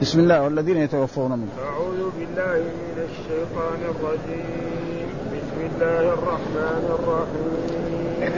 بسم 0.00 0.20
الله 0.20 0.42
والذين 0.42 0.76
يتوفون 0.76 1.30
منكم 1.30 1.62
أعوذ 1.72 2.10
بالله 2.18 2.58
من 2.58 2.96
الشيطان 3.08 3.80
الرجيم. 3.92 5.08
بسم 5.32 5.58
الله 5.70 6.00
الرحمن 6.12 6.84
الرحيم. 6.96 8.32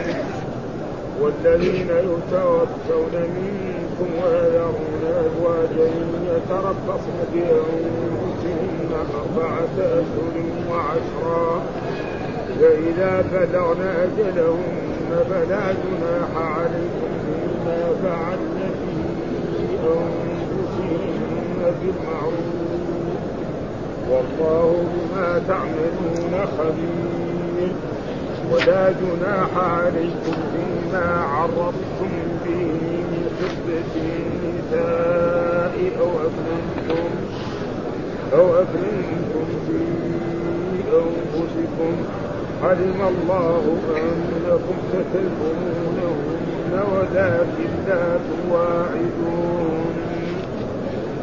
والذين 1.20 1.90
يتوفون 1.90 3.14
منكم 3.14 4.08
ويذرون 4.22 5.02
أزواجا 5.24 5.88
يتربصن 6.34 7.18
بأنفسهن 7.34 8.90
أربعة 9.14 9.76
أشهر 9.78 10.34
وعشرا. 10.70 11.62
فإذا 12.60 13.12
بلغن 13.32 13.82
أجلهن 14.04 15.10
فلا 15.30 15.64
جناح 15.72 16.32
عليكم 16.36 17.10
فيما 17.24 17.80
فعلن 18.02 18.58
أنفسهن. 19.84 20.21
بالمعروف 21.62 22.62
والله 24.10 24.84
بما 24.92 25.42
تعملون 25.48 26.46
خبير. 26.58 27.72
ولا 28.52 28.90
جناح 28.90 29.52
عليكم 29.56 30.36
فيما 30.52 31.24
عرضتم 31.34 32.12
به 32.44 32.64
من 33.10 33.24
خطبة 33.38 33.92
النساء 34.22 35.74
أو 36.00 36.10
أكرمتم 36.26 37.08
أو 38.32 38.44
أكرمتم 38.54 39.46
في 39.66 39.80
أنفسكم. 40.92 41.94
علم 42.62 43.00
الله 43.08 43.62
أنكم 43.96 44.76
ستذكرونهن 44.90 46.72
ولكن 46.92 47.70
لا 47.88 48.06
تواعدون. 48.28 50.01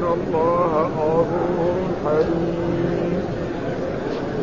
أن 0.00 0.06
الله 0.06 0.82
غفور 0.98 1.76
حليم. 2.04 3.12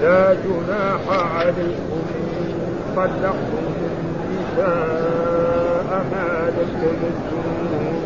لا 0.02 0.34
جناح 0.34 1.04
عليكم 1.36 2.02
طلقتم 2.96 3.66
النساء 4.58 5.90
ما 6.12 6.30
لم 6.58 6.70
تمسون 6.82 7.98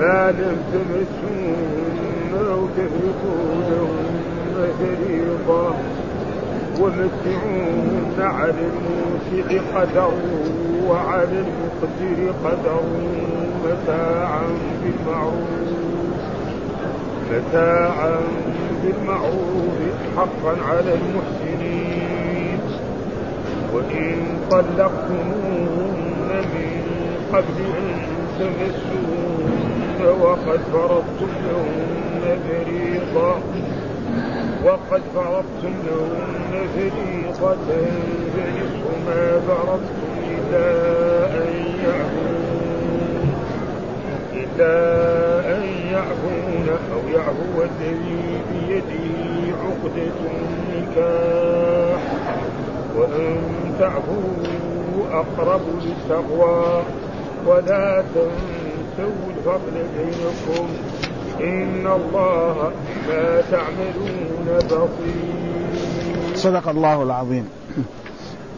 ما 0.00 0.30
لم 0.30 0.56
تمسون 0.72 2.32
أو 2.48 2.60
تفرقوا 2.76 3.54
لهن 3.68 4.56
فريضة 4.78 5.66
ومتعوهن 6.80 8.18
على 8.20 8.52
الموسع 8.70 9.46
قدر 9.74 10.12
وعلى 10.88 11.38
المقدر 11.44 12.32
قدر 12.44 12.82
متاعا 13.64 14.42
بالمعروف 14.82 15.69
متاعا 17.30 18.16
بالمعروف 18.82 19.78
حقا 20.16 20.56
على 20.68 20.94
المحسنين. 20.94 22.60
وإن 23.74 24.16
طلقتموهن 24.50 26.30
من 26.30 26.70
قبل 27.32 27.58
أن 27.78 27.96
تمسوهن 28.38 30.20
وقد 30.20 30.60
فرضتم 30.72 31.30
لهن 31.46 32.38
فريضة 32.48 33.34
وقد 34.64 35.02
فرضتم 35.14 35.74
لهن 35.86 36.66
فريضة 36.74 37.56
فنصف 38.34 38.84
ما 39.06 39.40
فرضتم 39.48 40.10
إلا 40.30 40.68
أن 41.34 41.52
يعفون 41.84 43.34
إلا 44.34 45.29
يعفون 46.00 46.68
أو 46.92 47.08
يعفو 47.14 47.62
الذي 47.62 48.40
بيده 48.52 49.56
عقدة 49.64 50.12
النكاح. 50.70 52.00
وأن 52.96 53.36
تعفوا 53.78 54.32
أقرب 55.12 55.60
للتقوى. 55.82 56.82
ولا 57.46 58.04
تنسوا 58.14 59.26
الفضل 59.36 59.74
بينكم. 59.96 60.68
إن 61.40 61.86
الله 61.86 62.72
ما 63.08 63.42
تعملون 63.50 64.58
بصير. 64.66 66.34
صدق 66.34 66.68
الله 66.68 67.02
العظيم. 67.02 67.48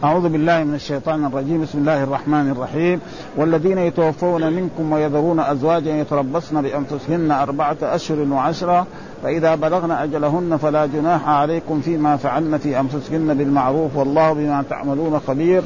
أعوذ 0.05 0.29
بالله 0.29 0.65
من 0.65 0.75
الشيطان 0.75 1.25
الرجيم. 1.25 1.63
بسم 1.63 1.79
الله 1.79 2.03
الرحمن 2.03 2.51
الرحيم. 2.51 3.01
والذين 3.37 3.79
يتوفون 3.79 4.53
منكم 4.53 4.93
ويذرون 4.93 5.41
أزواجا 5.41 5.97
يتربصن 5.97 6.63
بأنفسهن 6.63 7.31
أربعة 7.31 7.77
أشهر 7.83 8.19
وعشرا 8.33 8.87
فإذا 9.23 9.55
بلغن 9.55 9.91
أجلهن 9.91 10.57
فلا 10.57 10.87
جناح 10.87 11.29
عليكم 11.29 11.81
فيما 11.81 12.17
فعلن 12.17 12.59
في 12.59 12.81
أنفسهن 12.81 13.35
بالمعروف 13.35 13.97
والله 13.97 14.33
بما 14.33 14.65
تعملون 14.71 15.21
خبير. 15.27 15.63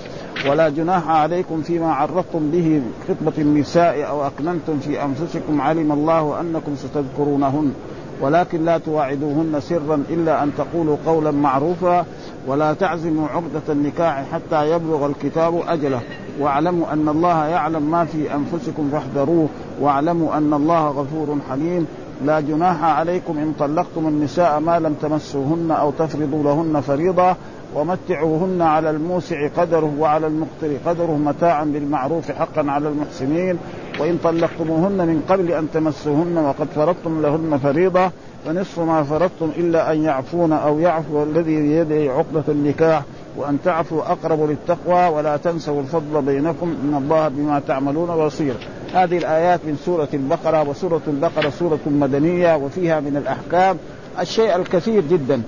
ولا 0.49 0.69
جناح 0.69 1.09
عليكم 1.09 1.63
فيما 1.63 1.93
عرضتم 1.93 2.51
به 2.51 2.83
خطبة 3.09 3.33
النساء 3.39 4.09
أو 4.09 4.27
أكننتم 4.27 4.79
في 4.79 5.05
أنفسكم. 5.05 5.61
علم 5.61 5.93
الله 5.93 6.41
أنكم 6.41 6.77
ستذكرونهن. 6.77 7.73
ولكن 8.21 8.65
لا 8.65 8.78
تواعدوهن 8.78 9.60
سرا 9.60 10.04
إلا 10.10 10.43
أن 10.43 10.53
تقولوا 10.59 10.97
قولا 11.06 11.31
معروفا 11.31 12.04
ولا 12.47 12.72
تعزموا 12.72 13.28
عقدة 13.28 13.72
النكاح 13.72 14.25
حتى 14.32 14.71
يبلغ 14.71 15.06
الكتاب 15.06 15.60
أجله. 15.69 16.00
واعلموا 16.41 16.93
أن 16.93 17.09
الله 17.09 17.47
يعلم 17.47 17.91
ما 17.91 18.04
في 18.04 18.34
أنفسكم 18.34 18.88
فاحذروه. 18.93 19.49
واعلموا 19.81 20.37
أن 20.37 20.54
الله 20.54 20.88
غفور 20.88 21.38
حليم. 21.50 21.87
لا 22.25 22.41
جناح 22.41 22.84
عليكم 22.84 23.38
إن 23.38 23.54
طلقتم 23.59 24.09
النساء 24.09 24.60
ما 24.60 24.78
لم 24.78 24.94
تمسوهن 24.94 25.71
أو 25.71 25.91
تفرضوا 25.91 26.43
لهن 26.43 26.81
فريضة 26.81 27.37
ومتعوهن 27.75 28.62
على 28.62 28.91
الموسع 28.91 29.49
قدره 29.49 29.93
وعلى 29.99 30.27
المقتر 30.27 30.77
قدره 30.87 31.16
متاعا 31.16 31.65
بالمعروف 31.65 32.31
حقا 32.31 32.71
على 32.71 32.88
المحسنين. 32.88 33.59
وإن 34.00 34.19
طلقتموهن 34.25 35.06
من 35.06 35.22
قبل 35.28 35.50
أن 35.53 35.69
تمسوهن 35.75 36.38
وقد 36.38 36.66
فرضتم 36.75 37.22
لهن 37.22 37.59
فريضة 37.62 38.10
فنصف 38.47 38.78
ما 38.78 39.03
فرضتم 39.03 39.50
إلا 39.56 39.93
أن 39.93 40.03
يعفون 40.03 40.53
أو 40.53 40.78
يعفو 40.78 41.22
الذي 41.22 41.62
بيده 41.62 42.12
عقدة 42.12 42.44
النكاح. 42.48 43.03
وأن 43.37 43.59
تعفوا 43.65 44.13
أقرب 44.13 44.51
للتقوى 44.51 45.09
ولا 45.09 45.37
تنسوا 45.37 45.81
الفضل 45.81 46.23
بينكم 46.23 46.77
إن 46.85 46.95
الله 46.95 47.29
بما 47.29 47.63
تعملون 47.69 48.27
بصير. 48.27 48.55
هذه 48.95 49.19
الآيات 49.19 49.61
من 49.65 49.79
سورة 49.85 50.09
البقرة 50.15 50.69
وسورة 50.69 51.01
البقرة 51.07 51.51
سورة 51.51 51.79
مدنية 51.87 52.57
وفيها 52.57 53.01
من 53.01 53.17
الأحكام 53.17 53.77
الشيء 54.21 54.57
الكثير 54.57 55.03
جدا 55.11 55.43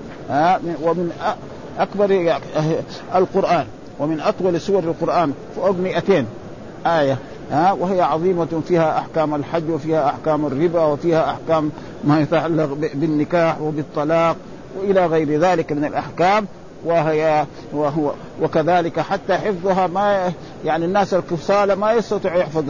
ومن 0.82 1.12
أكبر 1.78 2.38
القرآن 3.21 3.66
ومن 3.98 4.21
أطول 4.21 4.60
سور 4.60 4.82
القرآن 4.84 5.32
فوق 5.56 5.71
200 5.71 6.25
آية 6.87 7.19
ها 7.50 7.72
وهي 7.72 8.00
عظيمة 8.00 8.62
فيها 8.69 8.98
أحكام 8.98 9.34
الحج 9.34 9.71
وفيها 9.71 10.06
أحكام 10.09 10.47
الربا 10.47 10.84
وفيها 10.84 11.31
أحكام 11.31 11.71
ما 12.04 12.21
يتعلق 12.21 12.72
بالنكاح 12.94 13.60
وبالطلاق 13.60 14.37
وإلى 14.78 15.07
غير 15.07 15.41
ذلك 15.41 15.72
من 15.72 15.84
الأحكام. 15.84 16.47
وهي 16.84 17.47
وهو 17.72 18.13
وكذلك 18.42 19.01
حتى 19.01 19.34
حفظها 19.34 19.86
ما 19.86 20.33
يعني 20.65 20.84
الناس 20.84 21.15
الكسالى 21.15 21.77
ما 21.77 21.92
يستطيع 21.92 22.36
يحفظ 22.36 22.65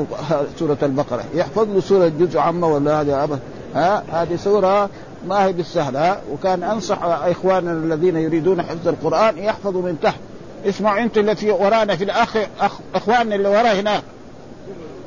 سورة 0.59 0.79
البقرة. 0.83 1.25
يحفظ 1.35 1.69
له 1.69 1.81
سورة 1.81 2.09
جزء 2.09 2.39
عامة 2.39 2.67
ولا 2.67 3.01
هذه 3.01 3.25
أبدا 3.25 3.39
ها؟ 3.75 4.03
هذه 4.13 4.37
سورة 4.37 4.91
ما 5.27 5.45
هي 5.45 5.53
بالسهلة. 5.53 6.21
وكان 6.33 6.63
أنصح 6.63 7.03
إخواننا 7.03 7.73
الذين 7.73 8.17
يريدون 8.17 8.63
حفظ 8.63 8.89
القرآن 8.89 9.39
يحفظوا 9.39 9.83
من 9.83 10.01
تحت. 10.03 10.19
اسمعوا 10.67 11.03
أنتم 11.03 11.21
التي 11.29 11.51
ورانا 11.51 11.97
في 11.97 12.05
الأخ 12.05 12.37
أخ 12.61 12.73
إخواننا 12.95 13.35
اللي 13.35 13.49
وراه 13.49 13.73
هناك. 13.81 14.03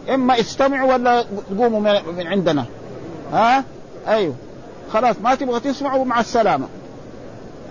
إما 0.10 0.40
استمعوا 0.40 0.94
ولا 0.94 1.26
تقوموا 1.52 1.80
من 2.18 2.28
عندنا. 2.28 2.66
ها؟ 3.34 3.64
أيوه. 4.08 4.34
خلاص 4.94 5.16
ما 5.24 5.36
تبغى 5.36 5.60
تسمعوا 5.60 6.06
مع 6.06 6.20
السلامة. 6.20 6.68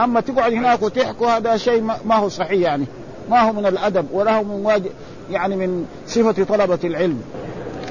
أما 0.04 0.20
تقعد 0.20 0.52
هناك 0.52 0.82
وتحكوا 0.82 1.36
هذا 1.36 1.56
شيء 1.56 1.82
ما 2.04 2.16
هو 2.16 2.28
صحيح 2.28 2.52
يعني. 2.52 2.86
ما 3.30 3.40
هو 3.40 3.52
من 3.52 3.66
الأدب 3.66 4.06
ولا 4.12 4.36
هو 4.36 4.44
من 4.44 4.66
واجب 4.66 4.90
يعني 5.30 5.56
من 5.56 5.86
صفة 6.06 6.44
طلبة 6.44 6.78
العلم. 6.84 7.22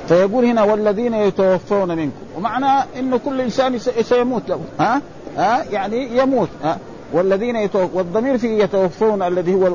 فيقول 0.08 0.46
هنا 0.46 0.64
والذين 0.64 1.14
يتوفون 1.14 1.96
منكم. 1.96 2.18
ومعنى 2.38 2.90
إنه 3.00 3.20
كل 3.26 3.42
إنسان 3.42 3.80
سيموت 3.80 4.50
له. 4.50 4.60
ها؟ 4.80 5.02
ها؟ 5.38 5.64
يعني 5.72 6.18
يموت. 6.18 6.50
ها؟ 6.64 6.78
والذين 7.14 7.56
يتوفون 7.56 7.90
والضمير 7.94 8.38
في 8.38 8.60
يتوفون 8.60 9.24
الذي 9.24 9.54
هو 9.54 9.68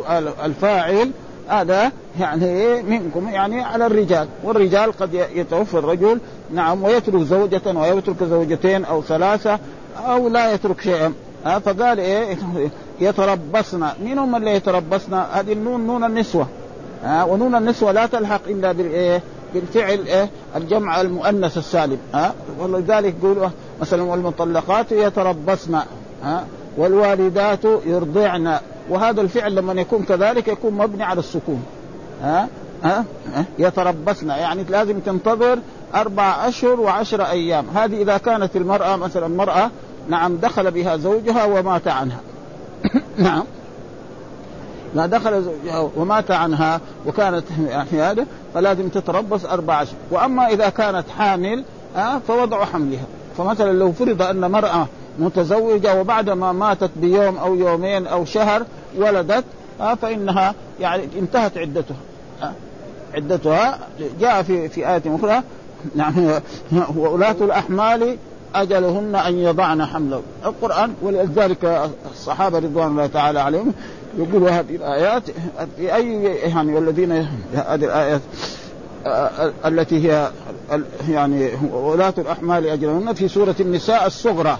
الفاعل 0.44 1.10
هذا 1.48 1.92
يعني 2.20 2.82
منكم 2.82 3.28
يعني 3.28 3.62
على 3.62 3.86
الرجال. 3.86 4.28
والرجال 4.44 4.92
قد 4.92 5.14
يتوفى 5.34 5.74
الرجل 5.74 6.20
نعم 6.54 6.82
ويترك 6.82 7.22
زوجة 7.22 7.62
ويترك 7.66 8.24
زوجتين 8.24 8.84
أو 8.84 9.02
ثلاثة 9.02 9.58
أو 10.06 10.28
لا 10.28 10.52
يترك 10.52 10.80
شيئا. 10.80 11.12
ها 11.44 11.58
فقال 11.58 12.00
إيه؟ 12.00 12.36
يتربصن. 13.00 13.86
مين 14.02 14.18
هم 14.18 14.36
اللي 14.36 14.50
يتربصن؟ 14.50 15.14
هذه 15.14 15.52
النون 15.52 15.86
نون 15.86 16.04
النسوة. 16.04 16.46
ها 17.04 17.24
ونون 17.24 17.54
النسوة 17.54 17.92
لا 17.92 18.06
تلحق 18.06 18.40
إلا 18.48 18.72
بالايه 18.72 19.22
بالفعل 19.54 20.06
إيه؟ 20.06 20.30
الجمع 20.56 21.00
المؤنث 21.00 21.58
السالم 21.58 21.98
ها 22.14 22.34
ولذلك 22.58 23.14
يقولوا 23.22 23.48
مثلا 23.80 24.02
والمطلقات 24.02 24.92
يتربصن. 24.92 25.78
ها 26.22 26.44
والوالدات 26.76 27.64
يرضعن. 27.86 28.58
وهذا 28.90 29.20
الفعل 29.20 29.54
لما 29.54 29.72
يكون 29.72 30.02
كذلك 30.02 30.48
يكون 30.48 30.74
مبني 30.74 31.02
على 31.02 31.18
السكون. 31.18 31.64
ها 32.22 32.48
ها 32.84 33.04
يتربصن. 33.58 34.28
يعني 34.28 34.64
لازم 34.70 35.00
تنتظر 35.00 35.58
أربع 35.94 36.48
أشهر 36.48 36.80
وعشر 36.80 37.22
أيام. 37.22 37.66
هذه 37.74 38.02
إذا 38.02 38.16
كانت 38.16 38.56
المرأة 38.56 38.96
مثلا 38.96 39.28
مرأة 39.28 39.70
نعم 40.08 40.36
دخل 40.36 40.70
بها 40.70 40.96
زوجها 40.96 41.44
ومات 41.44 41.88
عنها. 41.88 42.20
نعم. 43.18 43.44
لا 44.94 45.06
دخل 45.06 45.42
زوجها 45.42 45.90
ومات 45.96 46.30
عنها 46.30 46.80
وكانت 47.06 47.44
هذا 47.92 48.26
فلازم 48.54 48.88
تتربص 48.88 49.44
أربع 49.44 49.82
أشهر 49.82 49.94
وأما 50.10 50.48
إذا 50.48 50.68
كانت 50.68 51.04
حامل 51.18 51.64
آه 51.96 52.18
فوضع 52.18 52.64
حملها. 52.64 53.04
فمثلا 53.38 53.72
لو 53.72 53.92
فرض 53.92 54.22
أن 54.22 54.50
مرأة 54.50 54.86
متزوجة 55.18 56.00
وبعد 56.00 56.30
ما 56.30 56.52
ماتت 56.52 56.90
بيوم 56.96 57.36
أو 57.36 57.54
يومين 57.54 58.06
أو 58.06 58.24
شهر 58.24 58.62
ولدت 58.96 59.44
آه 59.80 59.94
فإنها 59.94 60.54
يعني 60.80 61.08
انتهت 61.18 61.58
عدتها. 61.58 61.96
آه 62.42 62.52
عدتها 63.14 63.78
جاء 64.20 64.42
في 64.42 64.68
في 64.68 64.88
آية 64.88 65.02
أخرى. 65.06 65.42
نعم. 65.94 66.30
وولاة 66.96 67.36
الأحمال 67.40 68.16
أجلهن 68.54 69.14
أن 69.14 69.38
يضعن 69.38 69.84
حمله. 69.84 70.22
القرآن 70.46 70.94
ولذلك 71.02 71.90
الصحابة 72.12 72.58
رضوان 72.58 72.86
الله 72.86 73.06
تعالى 73.06 73.40
عليهم 73.40 73.72
يقولوا 74.18 74.50
هذه 74.50 74.76
الآيات 74.76 75.22
في 75.76 75.94
أي 75.94 76.24
يعني 76.24 76.74
والذين 76.74 77.12
هذه 77.54 77.84
الآيات 77.84 78.20
التي 79.66 80.08
هي 80.08 80.30
يعني 81.08 81.50
ولاة 81.72 82.14
الأحمال 82.18 82.66
أجلهن 82.66 83.12
في 83.12 83.28
سورة 83.28 83.54
النساء 83.60 84.06
الصغرى 84.06 84.58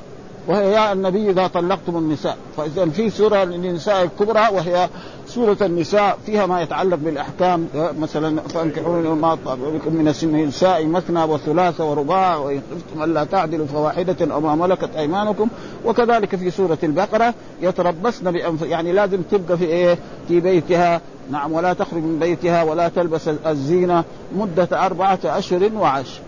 وهي 0.48 0.72
يا 0.72 0.92
النبي 0.92 1.30
إذا 1.30 1.46
طلقتم 1.46 1.96
النساء 1.96 2.36
فإذا 2.56 2.86
في 2.86 3.10
سورة 3.10 3.44
للنساء 3.44 4.02
الكبرى 4.02 4.48
وهي 4.52 4.88
سورة 5.34 5.56
النساء 5.62 6.18
فيها 6.26 6.46
ما 6.46 6.62
يتعلق 6.62 6.96
بالأحكام 6.96 7.68
مثلا 7.74 8.40
فانكحوا 8.40 9.14
ما 9.14 9.34
بكم 9.34 9.94
من 9.94 10.14
النساء 10.22 10.86
مثنى 10.86 11.22
وثلاثة 11.24 11.90
ورباع 11.90 12.36
وإن 12.36 12.62
خفتم 12.70 13.02
ألا 13.02 13.24
تعدلوا 13.24 13.66
فواحدة 13.66 14.34
أو 14.34 14.40
ما 14.40 14.54
ملكت 14.54 14.90
أيمانكم. 14.96 15.48
وكذلك 15.84 16.36
في 16.36 16.50
سورة 16.50 16.78
البقرة 16.82 17.34
يتربصن 17.62 18.30
بأنف 18.32 18.62
يعني 18.62 18.92
لازم 18.92 19.22
تبقى 19.22 19.58
في 19.58 19.64
إيه؟ 19.64 19.98
في 20.28 20.40
بيتها. 20.40 21.00
نعم 21.30 21.52
ولا 21.52 21.72
تخرج 21.72 22.02
من 22.02 22.18
بيتها 22.18 22.62
ولا 22.62 22.88
تلبس 22.88 23.28
الزينة 23.46 24.04
مدة 24.36 24.86
أربعة 24.86 25.18
أشهر 25.24 25.70
وعشر. 25.76 26.20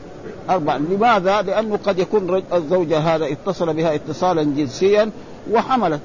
أربعة 0.51 0.79
لماذا؟ 0.79 1.43
لأنه 1.43 1.79
قد 1.87 1.99
يكون 1.99 2.43
الزوجة 2.53 2.99
هذا 2.99 3.27
اتصل 3.33 3.75
بها 3.75 3.95
اتصالا 3.95 4.43
جنسيا 4.43 5.11
وحملت. 5.51 6.01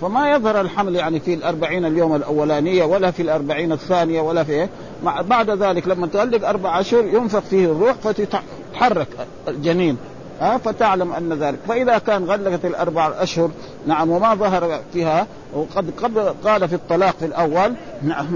فما 0.00 0.34
يظهر 0.34 0.60
الحمل 0.60 0.96
يعني 0.96 1.20
في 1.20 1.34
الأربعين 1.34 1.84
اليوم 1.84 2.14
الأولانية 2.14 2.84
ولا 2.84 3.10
في 3.10 3.22
الأربعين 3.22 3.72
الثانية 3.72 4.20
ولا 4.20 4.44
في 4.44 4.52
إيه؟ 4.52 4.68
بعد 5.04 5.50
ذلك 5.50 5.88
لما 5.88 6.06
تغلق 6.06 6.48
أربع 6.48 6.80
أشهر 6.80 7.04
ينفخ 7.04 7.38
فيه 7.38 7.64
الروح 7.64 7.92
فتتحرك 7.92 9.08
الجنين 9.48 9.96
ها؟ 10.40 10.58
فتعلم 10.58 11.12
أن 11.12 11.32
ذلك. 11.32 11.58
فإذا 11.68 11.98
كان 11.98 12.24
غلقت 12.24 12.64
الأربع 12.64 13.12
أشهر 13.18 13.50
نعم 13.86 14.10
وما 14.10 14.34
ظهر 14.34 14.80
فيها 14.92 15.26
وقد 15.54 15.90
قبل 16.02 16.34
قال 16.44 16.68
في 16.68 16.74
الطلاق 16.74 17.14
في 17.18 17.26
الأول 17.26 17.74
نعم 18.02 18.26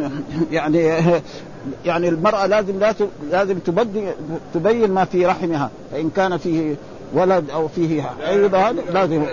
يعني 0.53 0.79
يعني 1.87 2.09
المرأة 2.09 2.47
لازم 2.47 2.79
لا 2.79 2.95
لازم 3.31 3.59
تبدي 3.59 4.09
تبين 4.55 4.91
ما 4.91 5.05
في 5.05 5.27
رحمها 5.27 5.71
فإن 5.93 6.11
كان 6.11 6.39
فيه 6.39 6.77
ولد 7.13 7.51
أو 7.51 7.69
فيه 7.69 8.03
هذا 8.03 8.75
لازم 8.93 9.25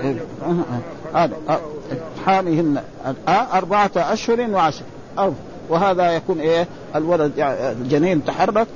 هذا 1.13 2.83
أربعة 3.54 3.92
أشهر 3.95 4.42
وعشر. 4.51 4.83
وهذا 5.69 6.12
يكون 6.12 6.39
إيه؟ 6.39 6.68
الولد 6.95 7.31
الجنين 7.81 8.25
تحرك 8.25 8.68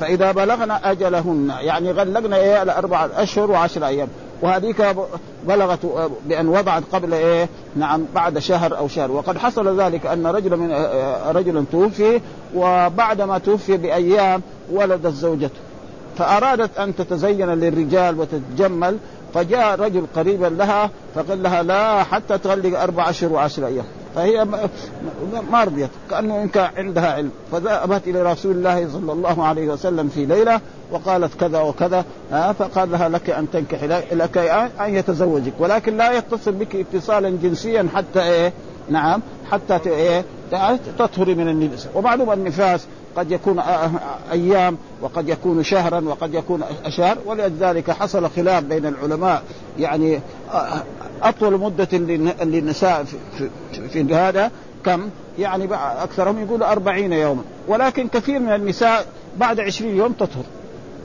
فإذا 0.00 0.32
بلغنا 0.32 0.90
أجلهن 0.90 1.52
يعني 1.60 1.90
غلقنا 1.90 2.36
إيه؟ 2.36 2.62
الأربعة 2.62 3.10
أشهر 3.16 3.50
وعشر 3.50 3.86
أيام. 3.86 4.08
وهذيك 4.42 4.96
بلغت 5.48 5.78
بأن 6.26 6.48
وضعت 6.48 6.82
قبل 6.92 7.14
إيه؟ 7.14 7.48
نعم 7.76 8.04
بعد 8.14 8.38
شهر 8.38 8.78
أو 8.78 8.88
شهر. 8.88 9.10
وقد 9.10 9.38
حصل 9.38 9.80
ذلك 9.80 10.06
أن 10.06 10.26
رجل 10.26 10.56
من 10.56 10.72
رجل 11.36 11.64
توفي 11.72 12.20
وبعد 12.54 13.22
ما 13.22 13.38
توفي 13.38 13.76
بأيام 13.76 14.42
ولدت 14.72 15.14
زوجته. 15.14 15.60
فأرادت 16.18 16.78
أن 16.78 16.96
تتزين 16.96 17.50
للرجال 17.50 18.20
وتتجمل 18.20 18.98
فجاء 19.34 19.80
رجل 19.80 20.06
قريبا 20.16 20.46
لها 20.46 20.90
فقال 21.14 21.42
لها 21.42 21.62
لا 21.62 22.02
حتى 22.02 22.38
تغلق 22.38 22.80
أربع 22.80 23.10
أشهر 23.10 23.32
وعشر 23.32 23.66
أيام. 23.66 23.84
فهي 24.14 24.44
ما 25.50 25.64
رضيت 25.64 25.90
كأنه 26.10 26.42
إن 26.42 26.48
كان 26.48 26.70
عندها 26.76 27.12
علم. 27.12 27.30
فذهبت 27.52 28.08
إلى 28.08 28.32
رسول 28.32 28.52
الله 28.52 28.88
صلى 28.92 29.12
الله 29.12 29.44
عليه 29.44 29.68
وسلم 29.68 30.08
في 30.08 30.24
ليلة 30.26 30.60
وقالت 30.90 31.40
كذا 31.40 31.60
وكذا 31.60 32.04
فقال 32.30 32.92
لها 32.92 33.08
لك 33.08 33.30
أن 33.30 33.50
تنكح 33.50 33.84
لك 34.12 34.38
أن 34.80 34.94
يتزوجك 34.94 35.52
ولكن 35.58 35.96
لا 35.96 36.18
يتصل 36.18 36.52
بك 36.52 36.76
اتصالا 36.76 37.30
جنسيا 37.42 37.88
حتى 37.94 38.22
إيه؟ 38.22 38.52
نعم 38.90 39.22
حتى 39.50 39.78
إيه؟ 39.86 40.24
تطهري 40.98 41.34
من 41.34 41.48
النفاس. 41.48 41.88
ومعلوم 41.94 42.32
النفاس 42.32 42.86
قد 43.16 43.30
يكون 43.30 43.58
أيام 44.32 44.76
وقد 45.00 45.28
يكون 45.28 45.62
شهرا 45.62 46.00
وقد 46.00 46.34
يكون 46.34 46.62
أشهر 46.84 47.18
ولذلك 47.26 47.90
حصل 47.90 48.30
خلاف 48.30 48.64
بين 48.64 48.86
العلماء. 48.86 49.42
يعني 49.78 50.20
أطول 51.22 51.60
مدة 51.60 51.98
للنساء 52.44 53.04
في, 53.92 54.14
هذا 54.14 54.50
كم؟ 54.84 55.10
يعني 55.38 55.68
أكثرهم 55.74 56.42
يقول 56.42 56.62
أربعين 56.62 57.12
يوما. 57.12 57.42
ولكن 57.68 58.08
كثير 58.08 58.38
من 58.38 58.54
النساء 58.54 59.06
بعد 59.36 59.60
عشرين 59.60 59.96
يوم 59.96 60.12
تطهر. 60.12 60.44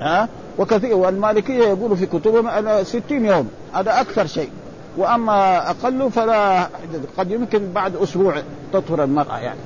ها؟ 0.02 0.30
وكثير 0.58 0.96
والمالكية 0.96 1.64
يقولوا 1.64 1.96
في 1.96 2.06
كتبهم 2.06 2.84
ستين 2.84 3.26
يوم. 3.26 3.50
هذا 3.74 4.02
أكثر 4.02 4.26
شيء. 4.26 4.50
وأما 4.98 5.70
أقل 5.70 6.12
فلا 6.12 6.70
قد 7.18 7.32
يمكن 7.32 7.72
بعد 7.72 7.96
أسبوع 7.96 8.42
تطهر 8.74 9.04
المرأة 9.04 9.38
يعني. 9.38 9.60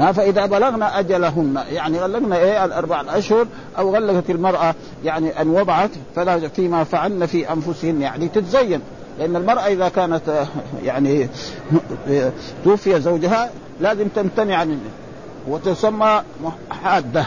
ها 0.00 0.12
فإذا 0.12 0.46
بلغنا 0.46 0.98
أجلهن 0.98 1.58
يعني 1.72 1.98
غلقنا 1.98 2.36
إيه 2.36 2.64
الأربع 2.64 3.04
اشهر 3.08 3.46
أو 3.78 3.94
غلقت 3.94 4.30
المرأة 4.30 4.74
يعني 5.04 5.40
أن 5.40 5.48
وضعت 5.48 5.90
فلا 6.16 6.48
فيما 6.48 6.84
فعلن 6.84 7.26
في 7.26 7.52
أنفسهن 7.52 8.02
يعني 8.02 8.28
تتزين. 8.28 8.80
لأن 9.18 9.36
المرأة 9.36 9.66
إذا 9.66 9.88
كانت 9.88 10.46
يعني 10.84 11.28
توفي 12.64 13.00
زوجها 13.00 13.50
لازم 13.80 14.08
تمتنع 14.08 14.56
عن 14.56 14.78
وتسمى 15.48 16.22
حادة. 16.70 17.26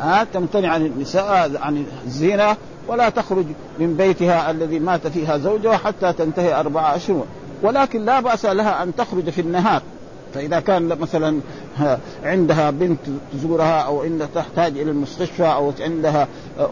ها 0.00 0.26
تمتنع 0.34 0.68
عن 0.68 0.86
النساء 0.86 1.50
عن 1.62 1.86
الزينة 2.06 2.56
ولا 2.88 3.08
تخرج 3.08 3.44
من 3.78 3.94
بيتها 3.94 4.50
الذي 4.50 4.78
مات 4.78 5.06
فيها 5.06 5.38
زوجها 5.38 5.76
حتى 5.76 6.12
تنتهي 6.12 6.60
أربعة 6.60 6.96
أشهر. 6.96 7.24
ولكن 7.62 8.04
لا 8.04 8.20
بأس 8.20 8.44
لها 8.44 8.82
أن 8.82 8.96
تخرج 8.96 9.30
في 9.30 9.40
النهار. 9.40 9.82
فإذا 10.36 10.60
كان 10.60 10.88
مثلا 10.88 11.40
عندها 12.24 12.70
بنت 12.70 12.98
تزورها 13.32 13.80
أو 13.80 14.04
إن 14.04 14.28
تحتاج 14.34 14.78
إلى 14.78 14.90
المستشفى 14.90 15.46
أو 15.46 15.72
عندها 15.80 16.28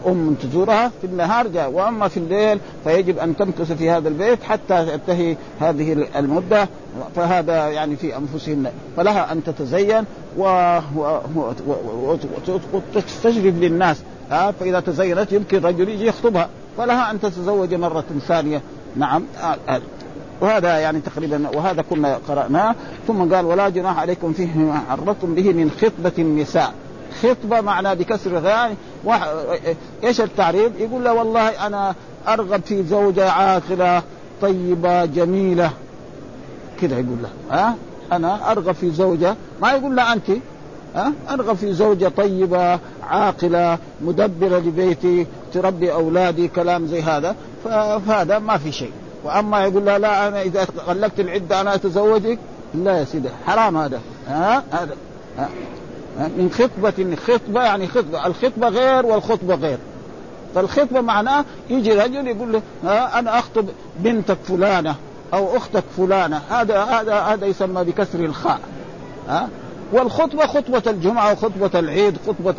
أم 0.07 0.35
تزورها 0.43 0.91
في 1.01 1.07
النهار 1.07 1.47
جاء. 1.47 1.71
وأما 1.71 2.07
في 2.07 2.17
الليل 2.17 2.59
فيجب 2.83 3.19
أن 3.19 3.37
تمكث 3.37 3.71
في 3.71 3.89
هذا 3.89 4.07
البيت 4.07 4.43
حتى 4.43 4.85
تنتهي 4.85 5.37
هذه 5.59 6.07
المدة. 6.15 6.67
فهذا 7.15 7.69
يعني 7.69 7.95
في 7.95 8.17
أنفسهن. 8.17 8.71
فلها 8.97 9.31
أن 9.31 9.43
تتزين. 9.43 10.03
وتستجلب 12.73 13.63
للناس. 13.63 14.01
فإذا 14.29 14.79
تزينت 14.79 15.31
يمكن 15.31 15.61
رجل 15.61 15.89
يجي 15.89 16.05
يخطبها. 16.05 16.49
فلها 16.77 17.11
أن 17.11 17.21
تتزوج 17.21 17.73
مرة 17.73 18.05
ثانية. 18.27 18.61
نعم. 18.95 19.23
وهذا 20.41 20.77
يعني 20.77 20.99
تقريبا 20.99 21.49
وهذا 21.55 21.81
كنا 21.81 22.19
قرأناه 22.27 22.75
ثم 23.07 23.33
قال 23.33 23.45
ولا 23.45 23.69
جناح 23.69 23.99
عليكم 23.99 24.33
فيه 24.33 24.57
ما 24.57 24.81
عرضتم 24.89 25.35
به 25.35 25.53
من 25.53 25.71
خطبة 25.71 26.11
النساء. 26.19 26.73
خطبة 27.23 27.61
معنى 27.61 27.95
بكسر 27.95 28.45
يعني 28.45 28.75
إيش 30.03 30.21
التعريف؟ 30.21 30.71
يقول 30.79 31.03
له 31.03 31.13
والله 31.13 31.67
أنا 31.67 31.95
أرغب 32.27 32.61
في 32.65 32.83
زوجة 32.83 33.31
عاقلة 33.31 34.03
طيبة 34.41 35.05
جميلة. 35.05 35.71
كذا 36.81 36.93
يقول 36.93 37.17
له. 37.23 37.29
ها؟ 37.51 37.75
أنا 38.11 38.51
أرغب 38.51 38.71
في 38.71 38.91
زوجة؟ 38.91 39.35
ما 39.61 39.71
يقول 39.71 39.95
لا 39.95 40.13
أنت. 40.13 40.31
ها؟ 40.95 41.13
أرغب 41.29 41.55
في 41.55 41.73
زوجة 41.73 42.07
طيبة 42.07 42.79
عاقلة 43.09 43.77
مدبرة 44.01 44.57
لبيتي 44.57 45.27
تربي 45.53 45.93
أولادي 45.93 46.47
كلام 46.47 46.87
زي 46.87 47.01
هذا. 47.01 47.35
فهذا 47.63 48.39
ما 48.39 48.57
في 48.57 48.71
شيء. 48.71 48.91
وأما 49.25 49.63
يقول 49.63 49.85
لا 49.85 49.97
لا 49.97 50.27
أنا 50.27 50.41
إذا 50.41 50.67
غلقت 50.87 51.19
العدة 51.19 51.61
أنا 51.61 51.75
أتزوجك. 51.75 52.39
لا 52.75 52.99
يا 52.99 53.03
سيدي 53.03 53.29
حرام 53.45 53.77
هذا. 53.77 53.99
ها؟ 54.27 54.63
هذا. 54.71 54.95
ها؟ 55.37 55.49
من 56.17 56.51
خطبة 56.51 57.15
خطبة 57.15 57.63
يعني 57.63 57.87
خطبة. 57.87 58.25
الخطبة 58.25 58.67
غير 58.67 59.05
والخطبة 59.05 59.55
غير. 59.55 59.77
فالخطبة 60.55 61.01
معناه 61.01 61.45
يجي 61.69 61.93
رجل 61.93 62.27
يقول 62.27 62.53
له 62.53 62.61
ها؟ 62.83 63.19
أنا 63.19 63.39
أخطب 63.39 63.65
بنتك 63.99 64.37
فلانة 64.47 64.95
أو 65.33 65.57
أختك 65.57 65.83
فلانة. 65.97 66.41
هذا 66.49 66.83
هذا 66.83 67.19
هذا 67.19 67.45
يسمى 67.45 67.83
بكسر 67.83 68.19
الخاء. 68.19 68.59
ها؟ 69.29 69.49
والخطبة 69.91 70.47
خطبة 70.47 70.81
الجمعة 70.87 71.31
وخطبة 71.31 71.79
العيد 71.79 72.17
خطبة 72.27 72.55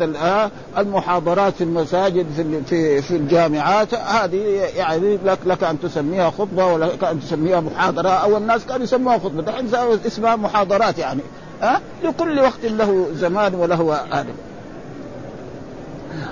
المحاضرات 0.77 1.53
في 1.53 1.63
المساجد 1.63 2.25
في 2.35 2.61
في 2.63 3.01
في 3.01 3.15
الجامعات. 3.15 3.93
هذه 3.93 4.37
يعني 4.75 5.17
لك 5.25 5.39
لك 5.45 5.63
أن 5.63 5.79
تسميها 5.79 6.29
خطبة 6.29 6.65
ولك 6.65 7.03
أن 7.03 7.19
تسميها 7.19 7.59
محاضرة 7.59 8.09
أو 8.09 8.37
الناس 8.37 8.65
كانوا 8.65 8.83
يسموها 8.83 9.17
خطبة. 9.17 9.41
دحين 9.41 9.69
اسمها 10.05 10.35
محاضرات 10.35 10.99
يعني. 10.99 11.21
ها 11.61 11.81
لكل 12.03 12.39
وقت 12.39 12.65
له 12.65 13.07
زمان 13.13 13.55
وله 13.55 13.99
آدم. 14.11 14.33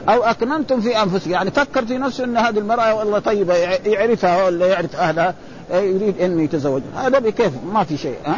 أو 0.10 0.24
أكننتم 0.24 0.82
في 0.82 1.02
أنفسكم. 1.02 1.32
يعني 1.32 1.52
فكر 1.52 1.86
في 1.86 1.98
نفسه 1.98 2.24
إن 2.24 2.38
هذه 2.38 2.60
المرأة 2.60 2.96
والله 2.96 3.20
طيبة 3.20 3.56
يعرفها 3.86 4.46
ولا 4.46 4.68
يعرف 4.68 4.96
أهلها 4.96 5.36
يريد 5.72 6.22
ان 6.22 6.40
يتزوج 6.40 6.82
هذا 6.96 7.20
بكيف 7.20 7.52
ما 7.74 7.84
في 7.84 7.98
شيء. 7.98 8.18
ها 8.26 8.36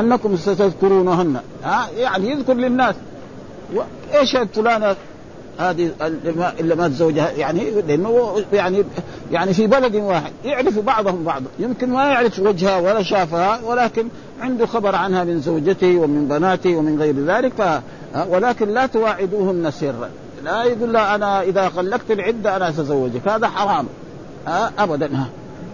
أنكم 0.00 0.36
ستذكرونهن. 0.36 1.40
ها؟ 1.64 1.86
يعني 1.96 2.30
يذكر 2.30 2.54
للناس. 2.54 2.94
إيش 4.14 4.36
فلانة؟ 4.54 4.96
هذه 5.58 5.90
اللي 6.60 6.74
ما 6.74 6.88
تزوجها 6.88 7.30
يعني 7.30 7.70
لأنه 7.70 8.36
يعني 8.52 8.84
يعني 9.32 9.54
في 9.54 9.66
بلد 9.66 9.96
واحد. 9.96 10.32
يعرف 10.44 10.78
بعضهم 10.78 11.24
بعضا 11.24 11.46
يمكن 11.58 11.90
ما 11.90 12.04
يعرف 12.04 12.38
وجهها 12.38 12.78
ولا 12.78 13.02
شافها 13.02 13.60
ولكن 13.64 14.08
عنده 14.40 14.66
خبر 14.66 14.94
عنها 14.94 15.24
من 15.24 15.40
زوجته 15.40 15.96
ومن 15.96 16.28
بناته 16.28 16.76
ومن 16.76 17.00
غير 17.00 17.14
ذلك. 17.26 17.52
ف 17.52 17.62
ولكن 18.28 18.68
لا 18.68 18.86
تواعدوهن 18.86 19.70
سرا. 19.70 20.08
لا 20.44 20.64
يقول 20.64 20.92
لا 20.92 21.14
أنا 21.14 21.42
إذا 21.42 21.68
خلقت 21.68 22.10
العدة 22.10 22.56
أنا 22.56 22.72
سزوجك 22.72 23.28
هذا 23.28 23.48
حرام. 23.48 23.86
ابدا. 24.78 25.10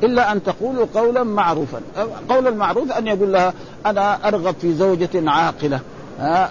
إلا 0.03 0.33
أن 0.33 0.43
تقولوا 0.43 0.87
قولا 0.95 1.23
معروفا. 1.23 1.81
قول 2.29 2.47
المعروف 2.47 2.93
أن 2.93 3.07
يقول 3.07 3.33
لها 3.33 3.53
أنا 3.87 4.29
أرغب 4.29 4.55
في 4.61 4.75
زوجة 4.75 5.31
عاقلة. 5.31 5.81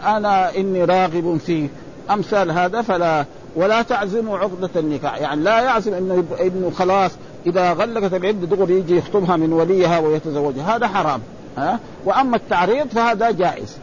أنا 0.05 0.55
إني 0.57 0.83
راغب 0.83 1.39
فيه 1.45 1.67
أمثال 2.11 2.51
هذا 2.51 2.81
فلا 2.81 3.25
ولا 3.55 3.81
تعزموا 3.81 4.37
عقدة 4.37 4.69
النكاح. 4.75 5.17
يعني 5.17 5.41
لا 5.41 5.61
يعزم 5.61 5.93
إنه 5.93 6.23
إنه 6.41 6.71
خلاص 6.77 7.11
إذا 7.45 7.73
غلقت 7.73 8.13
العده 8.13 8.47
دغري 8.47 8.73
يجي 8.73 8.97
يخطبها 8.97 9.35
من 9.35 9.53
وليها 9.53 9.99
ويتزوجها. 9.99 10.75
هذا 10.75 10.87
حرام. 10.87 11.21
ها 11.57 11.79
وأما 12.05 12.35
التعريض 12.35 12.87
فهذا 12.87 13.31
جائز. 13.31 13.77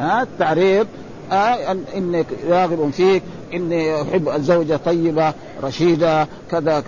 ها 0.00 0.22
التعريض 0.22 0.86
آه 1.32 1.76
إني 1.96 2.24
راغب 2.48 2.90
فيك 2.90 3.22
إني 3.54 4.02
أحب 4.02 4.28
الزوجة 4.28 4.76
طيبة 4.84 5.32
رشيدة 5.62 6.28
كذا 6.50 6.82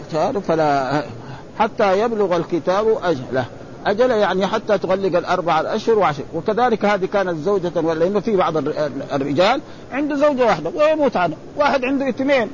فلا 0.49 1.02
حتى 1.59 2.01
يبلغ 2.01 2.37
الكتاب 2.37 2.99
أجله. 3.03 3.45
أجل 3.87 4.11
يعني 4.11 4.47
حتى 4.47 4.79
تغلق 4.79 5.19
الأربع 5.19 5.61
الأشهر 5.61 5.99
وعشر. 5.99 6.23
وكذلك 6.35 6.85
هذه 6.85 7.05
كانت 7.05 7.39
زوجة 7.39 7.81
لأنه 7.81 8.21
في 8.21 8.37
بعض 8.37 8.57
الرجال 9.13 9.61
عنده 9.93 10.17
زوجة 10.17 10.45
واحدة 10.45 10.71
ويموت 10.75 11.17
عنها. 11.17 11.39
واحد 11.57 11.85
عنده 11.85 12.09
اثنين. 12.09 12.51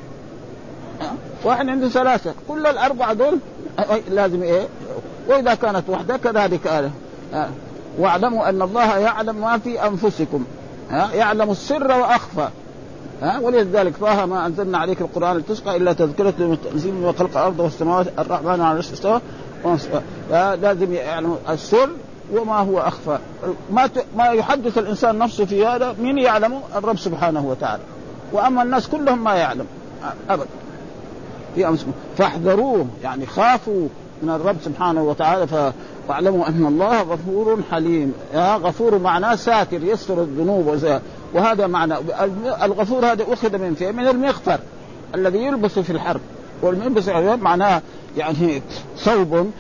واحد 1.45 1.69
عنده 1.69 1.89
ثلاثة. 1.89 2.35
كل 2.49 2.67
الأربعة 2.67 3.13
دول 3.13 3.39
لازم 4.11 4.43
إيه؟ 4.43 4.67
وإذا 5.29 5.55
كانت 5.55 5.89
واحدة 5.89 6.17
كذلك 6.17 6.67
آه. 6.67 7.49
واعلموا 7.99 8.49
أن 8.49 8.63
الله 8.63 8.99
يعلم 8.99 9.37
ما 9.37 9.59
في 9.59 9.87
أنفسكم. 9.87 10.45
يعلم 11.15 11.51
السر 11.51 11.91
وأخفى. 11.91 12.49
ها؟ 13.23 13.39
ولذلك 13.39 13.97
طه 13.97 14.27
ما 14.27 14.47
أنزلنا 14.47 14.79
عليك 14.79 15.01
القرآن 15.01 15.37
لتسقى 15.37 15.77
إلا 15.77 15.93
تذكرة 15.93 16.35
للمتنزيل 16.39 16.95
من 16.95 17.13
خلق 17.19 17.37
الأرض 17.37 17.61
والسماوات 17.61 18.07
الرحمن 18.19 18.49
على 18.49 18.63
العرش 18.63 18.93
استوى. 18.93 19.21
لازم 20.63 20.93
يعلم 20.93 21.37
السر 21.49 21.89
وما 22.33 22.59
هو 22.59 22.79
أخفى. 22.79 23.19
ما 23.73 23.91
ما 24.17 24.25
يحدث 24.25 24.79
الإنسان 24.79 25.19
نفسه 25.19 25.45
في 25.45 25.67
هذا 25.67 25.95
من 25.99 26.19
يعلمه؟ 26.19 26.61
الرب 26.77 26.99
سبحانه 26.99 27.47
وتعالى. 27.47 27.83
وأما 28.33 28.63
الناس 28.63 28.89
كلهم 28.89 29.25
ما 29.25 29.35
يعلم. 29.35 29.67
ابدا 30.31 30.47
في 31.55 31.69
أمسكم 31.69 31.93
فاحذروه. 32.19 32.87
يعني 33.03 33.27
خافوا 33.27 33.89
من 34.23 34.31
الرب 34.31 34.57
سبحانه 34.65 35.03
وتعالى 35.03 35.73
فاعلموا 36.09 36.49
أن 36.49 36.67
الله 36.67 37.03
غفور 37.03 37.59
حليم. 37.71 38.13
يا 38.35 38.57
غفور 38.57 38.99
معناه 38.99 39.35
ساتر 39.35 39.83
يستر 39.83 40.23
الذنوب 40.23 40.69
وهذا 41.35 41.67
معنى 41.67 41.95
الغفور 42.63 43.07
هذا 43.07 43.25
أخذ 43.33 43.59
من 43.59 43.75
فيه 43.75 43.91
من 43.91 44.09
المغفر 44.09 44.61
الذي 45.15 45.39
يلبس 45.39 45.79
في 45.79 45.91
الحرب. 45.91 46.21
والملبس 46.63 47.09
معناه 47.43 47.83
يعني 48.17 48.63
ثوب 48.99 49.51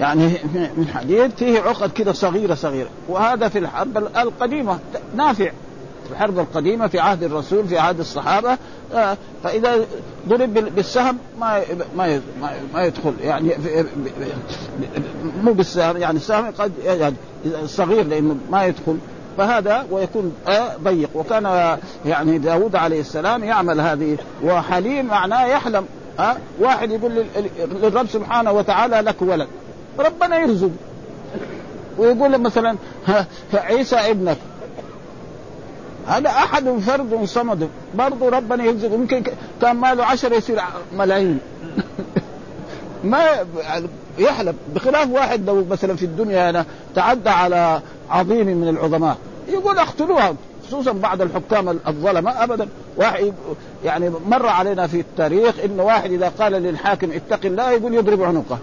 يعني 0.00 0.28
من 0.54 0.88
حديد 0.94 1.30
فيه 1.30 1.60
عقد 1.60 1.92
كده 1.92 2.12
صغيرة 2.12 2.54
صغيرة. 2.54 2.88
وهذا 3.08 3.48
في 3.48 3.58
الحرب 3.58 3.96
القديمة 3.96 4.78
نافع. 5.16 5.50
الحرب 6.10 6.38
القديمة 6.38 6.86
في 6.86 6.98
عهد 6.98 7.22
الرسول 7.22 7.68
في 7.68 7.78
عهد 7.78 8.00
الصحابة 8.00 8.58
آه، 8.94 9.16
فإذا 9.44 9.86
ضرب 10.28 10.54
بالسهم 10.54 11.18
ما 11.40 11.62
ما 11.96 12.20
ما 12.74 12.84
يدخل. 12.84 13.14
يعني 13.22 13.52
مو 15.42 15.52
بالسهم 15.52 15.96
يعني 15.96 16.16
السهم 16.16 16.46
قد 16.58 16.72
يعني 16.84 17.14
صغير 17.66 18.06
لأنه 18.06 18.36
ما 18.50 18.66
يدخل. 18.66 18.96
فهذا 19.40 19.86
ويكون 19.90 20.34
ضيق. 20.84 21.10
وكان 21.14 21.76
يعني 22.06 22.38
داود 22.38 22.76
عليه 22.76 23.00
السلام 23.00 23.44
يعمل 23.44 23.80
هذه 23.80 24.18
وحليم 24.44 25.06
معناه 25.06 25.46
يحلم 25.46 25.86
ها 26.18 26.38
واحد 26.58 26.90
يقول 26.90 27.24
للرب 27.82 28.06
سبحانه 28.06 28.52
وتعالى 28.52 29.00
لك 29.00 29.22
ولد. 29.22 29.48
ربنا 29.98 30.38
يرزق. 30.38 30.70
ويقول 31.98 32.38
مثلا 32.38 32.76
عيسى 33.54 33.96
ابنك. 33.96 34.38
هذا 36.06 36.28
أحد 36.28 36.68
فرد 36.68 37.24
صمد. 37.24 37.68
برضه 37.94 38.28
ربنا 38.28 38.64
يرزق. 38.64 38.92
يمكن 38.92 39.22
كان 39.62 39.76
ماله 39.76 40.04
عشرة 40.04 40.34
يصير 40.34 40.60
ملايين. 40.96 41.38
ما 43.04 43.26
يحلم. 44.18 44.54
بخلاف 44.74 45.10
واحد 45.10 45.46
لو 45.46 45.64
مثلا 45.70 45.96
في 45.96 46.04
الدنيا 46.04 46.50
أنا 46.50 46.64
تعدى 46.94 47.30
على 47.30 47.80
عظيم 48.10 48.46
من 48.46 48.68
العظماء. 48.68 49.16
يقول 49.52 49.78
اقتلوها 49.78 50.34
خصوصا 50.66 50.92
بعض 50.92 51.22
الحكام 51.22 51.78
الظلمة 51.88 52.44
ابدا. 52.44 52.68
واحد 52.96 53.34
يعني 53.84 54.10
مر 54.28 54.46
علينا 54.46 54.86
في 54.86 55.00
التاريخ 55.00 55.54
انه 55.64 55.82
واحد 55.82 56.12
إذا 56.12 56.32
قال 56.38 56.52
للحاكم 56.52 57.10
اتق 57.12 57.46
الله 57.46 57.70
يقول 57.70 57.94
يضرب 57.94 58.22
عنقه. 58.22 58.58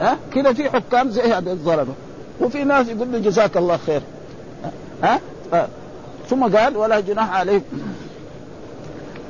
ها؟ 0.00 0.16
كذا 0.34 0.52
في 0.52 0.70
حكام 0.70 1.10
زي 1.10 1.22
هذا 1.22 1.52
الظلمة. 1.52 1.94
وفي 2.40 2.64
ناس 2.64 2.88
يقول 2.88 3.12
له 3.12 3.18
جزاك 3.18 3.56
الله 3.56 3.76
خير. 3.76 4.00
ها؟ 5.02 5.20
أه؟ 5.54 5.68
ثم 6.30 6.56
قال 6.56 6.76
ولا 6.76 7.00
جناح 7.00 7.36
عليكم. 7.36 7.78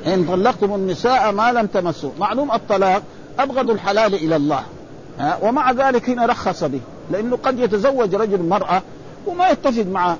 إن 0.07 0.25
طلقتم 0.25 0.75
النساء 0.75 1.31
ما 1.31 1.51
لم 1.51 1.65
تمسوا. 1.65 2.11
معلوم 2.19 2.51
الطلاق 2.51 3.03
أبغض 3.39 3.69
الحلال 3.69 4.13
إلى 4.13 4.35
الله. 4.35 4.63
ها؟ 5.19 5.39
ومع 5.41 5.71
ذلك 5.71 6.09
هنا 6.09 6.25
رخص 6.25 6.63
به. 6.63 6.81
لأنه 7.11 7.37
قد 7.43 7.59
يتزوج 7.59 8.15
رجل 8.15 8.43
مرأة 8.43 8.81
وما 9.27 9.49
يتفق 9.49 9.85
معه. 9.85 10.17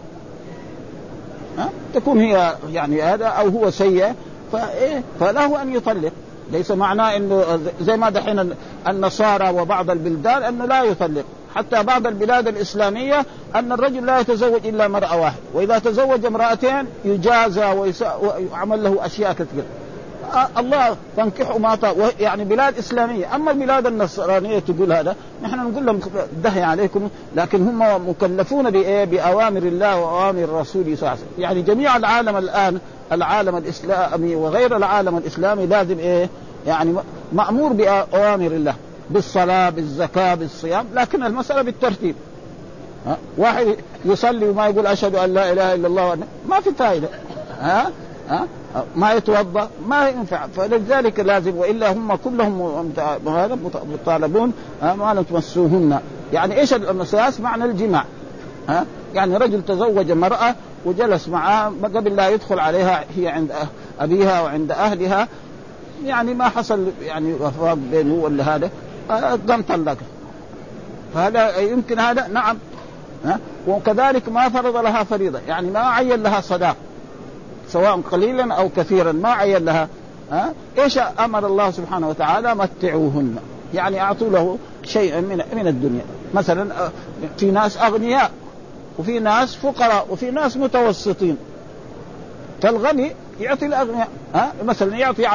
ها؟ 1.58 1.70
تكون 1.94 2.20
هي 2.20 2.56
يعني 2.72 3.02
هذا 3.02 3.26
أو 3.26 3.48
هو 3.50 3.70
سيء 3.70 4.14
فإيه؟ 4.52 5.04
فله 5.20 5.62
أن 5.62 5.76
يطلق. 5.76 6.12
ليس 6.52 6.72
معناه 6.72 7.16
إنه 7.16 7.60
زي 7.82 7.98
ما 7.98 8.10
دحين 8.10 8.56
النصارى 8.88 9.50
وبعض 9.50 9.90
البلدان 9.90 10.44
أنه 10.44 10.66
لا 10.66 10.84
يطلق. 10.84 11.26
حتى 11.56 11.84
بعض 11.84 12.08
البلاد 12.08 12.48
الإسلامية 12.48 13.26
أن 13.56 13.72
الرجل 13.72 14.06
لا 14.06 14.20
يتزوج 14.20 14.68
إلا 14.68 14.88
مرأة 14.88 15.22
واحدة. 15.22 15.42
وإذا 15.54 15.80
تزوج 15.80 16.26
امرأتين 16.26 16.86
يجازى 17.06 17.66
ويعمل 18.22 18.84
له 18.84 19.06
أشياء 19.06 19.34
كثيرة. 19.34 19.66
الله 20.58 20.96
تنكحوا 21.18 21.60
ما 21.60 21.78
يعني 22.20 22.44
بلاد 22.44 22.78
إسلامية. 22.78 23.36
أما 23.36 23.52
البلاد 23.52 23.88
النصرانية 23.88 24.60
تقول 24.60 24.94
هذا 24.94 25.16
نحن 25.44 25.72
نقول 25.72 25.86
لهم 25.86 26.00
دهي 26.44 26.64
عليكم 26.64 27.10
لكن 27.36 27.68
هم 27.68 28.10
مكلفون 28.10 28.70
بإيه؟ 28.70 29.06
بأوامر 29.06 29.64
الله 29.64 30.00
وأوامر 30.00 30.44
الرسول 30.44 30.84
صلى 30.84 30.94
الله 30.94 31.10
عليه 31.10 31.20
وسلم. 31.20 31.30
يعني 31.44 31.62
جميع 31.62 31.98
العالم 31.98 32.38
الآن 32.38 32.80
العالم 33.12 33.58
الإسلامي 33.58 34.36
وغير 34.36 34.78
العالم 34.78 35.18
الإسلامي 35.18 35.66
لازم 35.66 36.00
إيه؟ 36.00 36.30
يعني 36.68 36.94
مأمور 37.34 37.74
بأوامر 37.74 38.48
الله 38.48 38.76
بالصلاة 39.10 39.70
بالزكاة 39.70 40.36
بالصيام. 40.36 40.86
لكن 40.94 41.24
المسألة 41.24 41.62
بالترتيب؟ 41.62 42.16
واحد 43.38 43.76
يصلي 44.06 44.50
وما 44.50 44.68
يقول 44.68 44.88
أشهد 44.88 45.16
أن 45.16 45.34
لا 45.34 45.52
إله 45.52 45.74
إلا 45.74 45.88
الله 45.88 46.18
ما 46.50 46.60
في 46.60 46.72
فائده 46.72 47.08
ها؟ 47.60 47.92
ها؟ 48.30 48.48
ما 48.96 49.14
يتوضأ 49.14 49.70
ما 49.88 50.10
ينفع. 50.10 50.48
فلذلك 50.48 51.20
لازم 51.20 51.56
وإلا 51.56 51.92
هم 51.94 52.16
كلهم 52.16 52.92
مطالبون 53.94 54.54
ما 54.82 55.26
تمسوهن. 55.30 56.00
يعني 56.34 56.60
إيش 56.60 56.74
المساس؟ 56.74 57.40
معنى 57.40 57.66
الجماع. 57.66 58.06
ها؟ 58.70 58.86
يعني 59.14 59.38
رجل 59.38 59.62
تزوج 59.66 60.12
امرأة 60.12 60.56
وجلس 60.86 61.28
معها 61.28 61.74
قبل 61.84 62.16
لا 62.16 62.30
يدخل 62.30 62.60
عليها 62.60 63.04
هي 63.18 63.28
عند 63.28 63.52
أبيها 64.00 64.42
وعند 64.42 64.72
أهلها. 64.72 65.28
يعني 66.06 66.34
ما 66.34 66.50
حصل 66.50 66.88
يعني 67.02 67.34
وفاق 67.34 67.74
بينه 67.74 68.14
ولا 68.14 68.56
هذا. 68.56 68.70
قام 69.50 69.62
طلقها 69.62 69.98
فهذا 71.14 71.58
يمكن 71.58 72.00
هذا؟ 72.00 72.28
نعم. 72.28 72.58
ها؟ 73.26 73.40
وكذلك 73.68 74.30
ما 74.30 74.50
فرض 74.50 74.78
لها 74.78 75.04
فريضة. 75.04 75.40
يعني 75.48 75.72
ما 75.72 75.80
عين 75.80 76.24
لها 76.24 76.42
صداق. 76.42 76.76
سواء 77.70 78.02
قليلا 78.12 78.54
أو 78.54 78.70
كثيرا 78.70 79.12
ما 79.12 79.30
عين 79.30 79.66
لها. 79.66 79.88
ها؟ 80.32 80.54
إيش 80.78 80.98
أمر 80.98 81.48
الله 81.48 81.72
سبحانه 81.72 82.10
وتعالى؟ 82.10 82.56
متعوهن. 82.56 83.36
يعني 83.74 84.02
أعطوا 84.02 84.30
له 84.30 84.58
شيئا 84.84 85.22
من 85.22 85.42
من 85.56 85.68
الدنيا. 85.68 86.06
مثلا 86.34 86.90
في 87.38 87.52
ناس 87.52 87.78
أغنياء 87.78 88.32
وفي 89.00 89.20
ناس 89.20 89.56
فقراء 89.56 90.08
وفي 90.10 90.32
ناس 90.32 90.58
متوسطين. 90.58 91.38
فالغني 92.62 93.12
يعطي 93.40 93.66
الأغنياء. 93.66 94.08
ها؟ 94.34 94.54
مثلا 94.64 94.96
يعطي 94.96 95.28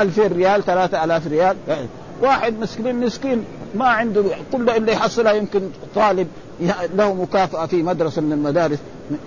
2000 0.00 0.26
ريال 0.26 0.64
3000 0.64 1.26
ريال. 1.26 1.56
واحد 2.22 2.60
مسكين 2.60 3.00
مسكين 3.00 3.44
ما 3.74 3.88
عنده 3.88 4.24
كل 4.52 4.70
اللي 4.70 4.92
يحصلها 4.92 5.32
يمكن 5.32 5.60
طالب 5.94 6.28
له 6.94 7.14
مكافأة 7.14 7.66
في 7.66 7.82
مدرسة 7.82 8.22
من 8.22 8.32
المدارس 8.32 8.78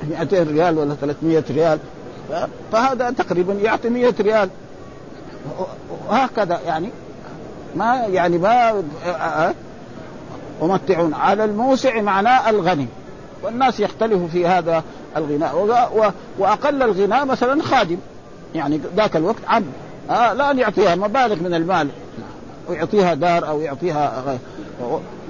200 0.09 0.43
ريال 0.43 0.77
ولا 0.77 0.95
300 0.95 1.43
ريال. 1.49 1.79
فهذا 2.71 3.11
تقريبا 3.11 3.53
يعطي 3.53 3.89
100 3.89 4.13
ريال. 4.19 4.49
وهكذا 6.07 6.59
يعني 6.65 6.89
ما 7.75 7.95
يعني 7.95 8.37
ما 8.37 8.83
ومتعون 10.61 11.13
على 11.13 11.43
الموسع 11.43 12.01
معناه 12.01 12.49
الغني. 12.49 12.87
والناس 13.43 13.79
يختلفوا 13.79 14.27
في 14.27 14.47
هذا 14.47 14.83
الغناء. 15.17 15.83
وأقل 16.39 16.83
الغناء 16.83 17.25
مثلا 17.25 17.63
خادم. 17.63 17.97
يعني 18.55 18.81
ذاك 18.95 19.15
الوقت 19.15 19.41
عبد 19.47 19.71
آه 20.09 20.33
لا 20.33 20.51
يعطيها 20.51 20.95
مبالغ 20.95 21.35
من 21.35 21.53
المال. 21.53 21.87
ويعطيها 22.69 23.13
دار 23.13 23.47
أو 23.47 23.61
يعطيها 23.61 24.37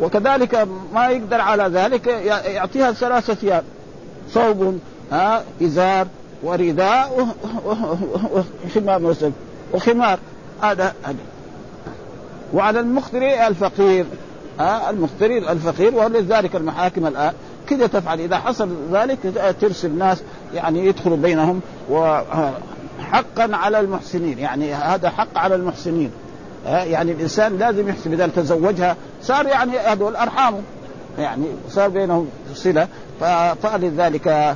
وكذلك 0.02 0.68
ما 0.94 1.08
يقدر 1.08 1.42
على 1.42 1.64
ذلك 1.64 2.08
يعطيها 2.46 2.92
ثلاثة 2.92 3.34
ثياب. 3.34 3.64
ثوب 4.30 4.80
ها 5.12 5.44
إزار. 5.64 6.08
ورداء 6.44 7.28
وخمار 8.66 9.16
وخمار 9.74 10.20
هذا 10.62 10.94
هذا 11.04 11.16
وعلى 12.54 12.80
المختري 12.80 13.48
الفقير 13.48 14.06
ها 14.60 14.90
المختري 14.90 15.38
الفقير 15.38 15.96
ولذلك 15.96 16.56
المحاكم 16.56 17.08
الآن 17.08 17.34
كذا 17.68 17.88
تفعل؟ 17.88 18.20
إذا 18.20 18.38
حصل 18.38 18.70
ذلك 18.92 19.18
ترسل 19.62 19.98
ناس 19.98 20.22
يعني 20.54 20.86
يدخلوا 20.86 21.18
بينهم 21.18 21.62
وحقا 21.90 22.56
على 23.38 23.80
المحسنين. 23.80 24.40
يعني 24.40 24.74
هذا 24.74 25.10
حق 25.10 25.38
على 25.38 25.56
المحسنين. 25.56 26.12
يعني 26.66 27.12
الإنسان 27.12 27.58
لازم 27.58 27.90
يحسب 27.90 28.14
إذا 28.14 28.28
تزوجها 28.28 28.96
صار 29.24 29.46
يعني 29.46 29.80
هذول 29.80 30.16
أرحامه. 30.16 30.62
يعني 31.18 31.46
صار 31.70 31.90
بينهم 31.90 32.28
صلة 32.54 32.88
فلذلك 33.64 34.56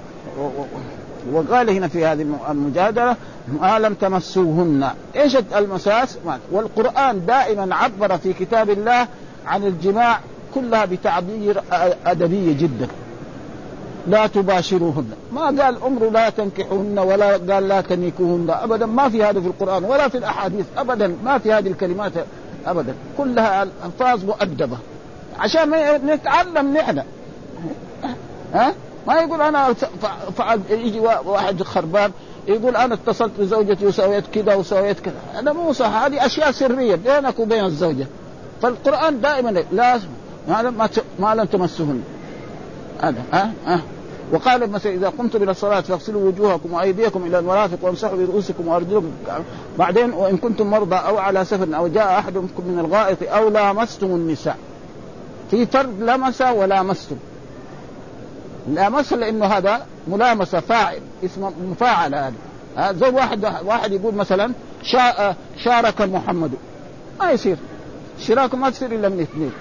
وقال 1.33 1.69
هنا 1.69 1.87
في 1.87 2.05
هذه 2.05 2.25
المجادلة 2.49 3.15
ما 3.61 3.79
لم 3.79 3.93
تمسوهن. 3.93 4.89
إيش 5.15 5.37
المساس؟ 5.57 6.17
والقرآن 6.51 7.25
دائما 7.25 7.75
عبر 7.75 8.17
في 8.17 8.33
كتاب 8.33 8.69
الله 8.69 9.07
عن 9.47 9.63
الجماع 9.63 10.19
كلها 10.55 10.85
بتعبير 10.85 11.61
أدبية 12.05 12.57
جدا. 12.57 12.87
لا 14.07 14.27
تباشروهن. 14.27 15.09
ما 15.33 15.45
قال 15.45 15.83
أمر 15.83 16.09
لا 16.09 16.29
تنكحوهن 16.29 16.99
ولا 16.99 17.31
قال 17.31 17.67
لا 17.67 17.81
تنكوهن 17.81 18.47
ابدا 18.49 18.85
ما 18.85 19.09
في 19.09 19.23
هذا 19.23 19.41
في 19.41 19.47
القرآن 19.47 19.83
ولا 19.83 20.07
في 20.07 20.17
الأحاديث. 20.17 20.65
ابدا 20.77 21.15
ما 21.23 21.37
في 21.37 21.53
هذه 21.53 21.67
الكلمات 21.67 22.11
ابدا. 22.65 22.93
كلها 23.17 23.63
ألفاظ 23.63 24.25
مؤدبة. 24.25 24.77
عشان 25.39 25.69
نتعلم 26.05 26.73
نحن. 26.77 27.03
ها؟ 28.53 28.73
ما 29.07 29.13
يقول 29.13 29.41
أنا 29.41 29.73
فعل 30.37 30.61
يجي 30.69 30.99
واحد 30.99 31.63
خربان 31.63 32.11
يقول 32.47 32.75
أنا 32.75 32.93
اتصلت 32.93 33.31
بزوجتي 33.39 33.85
وسويت 33.85 34.23
كذا 34.33 34.55
وسويت 34.55 34.99
كذا. 34.99 35.15
هذا 35.33 35.53
مو 35.53 35.73
صح 35.73 36.03
هذه 36.03 36.25
أشياء 36.25 36.51
سرية 36.51 36.95
بينك 36.95 37.39
وبين 37.39 37.65
الزوجة. 37.65 38.07
فالقرآن 38.61 39.21
دائما 39.21 39.63
لا 39.71 39.99
ما 40.47 40.89
ما 41.19 41.35
لم 41.35 41.45
تمسهن. 41.45 42.03
هذا 43.01 43.21
ها؟ 43.33 43.51
ها؟ 43.65 43.81
وقال 44.31 44.71
مثلا 44.71 44.93
إذا 44.93 45.09
قمتم 45.09 45.43
إلى 45.43 45.51
الصلاة 45.51 45.81
فاغسلوا 45.81 46.27
وجوهكم 46.27 46.73
وأيديكم 46.73 47.25
إلى 47.25 47.39
المرافق 47.39 47.77
وامسحوا 47.81 48.17
برؤوسكم 48.17 48.67
وأرجلكم. 48.67 49.11
بعدين 49.79 50.13
وإن 50.13 50.37
كنتم 50.37 50.69
مرضى 50.69 50.95
أو 50.95 51.17
على 51.17 51.45
سفر 51.45 51.77
أو 51.77 51.87
جاء 51.87 52.19
احد 52.19 52.37
منكم 52.37 52.63
من 52.67 52.79
الغائط 52.79 53.17
أو 53.23 53.49
لامستم 53.49 54.07
النساء. 54.07 54.57
في 55.51 55.65
فرق 55.65 55.89
لمس 55.99 56.41
ولامستم 56.41 57.15
لامس 58.67 59.13
لأنه 59.13 59.45
هذا 59.45 59.85
ملامسة 60.07 60.59
فاعل 60.59 60.99
اسمه 61.25 61.51
مفاعل 61.71 62.15
هذا. 62.15 62.33
زي 62.93 63.09
واحد 63.09 63.45
واحد 63.65 63.91
يقول 63.91 64.15
مثلا 64.15 64.51
شا 64.83 65.35
شارك 65.63 66.01
محمد. 66.01 66.51
ما 67.19 67.31
يصير. 67.31 67.57
الشراكه 68.19 68.57
ما 68.57 68.69
تصير 68.69 68.91
إلا 68.91 69.09
من 69.09 69.21
اثنين. 69.21 69.51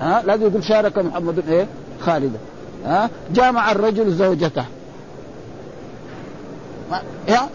ها 0.00 0.22
لازم 0.26 0.46
يقول 0.46 0.64
شارك 0.64 0.98
محمد 0.98 1.48
إيه؟ 1.48 1.66
خالدا 2.00 2.38
ها 2.84 3.10
جامع 3.32 3.72
الرجل 3.72 4.12
زوجته. 4.12 4.64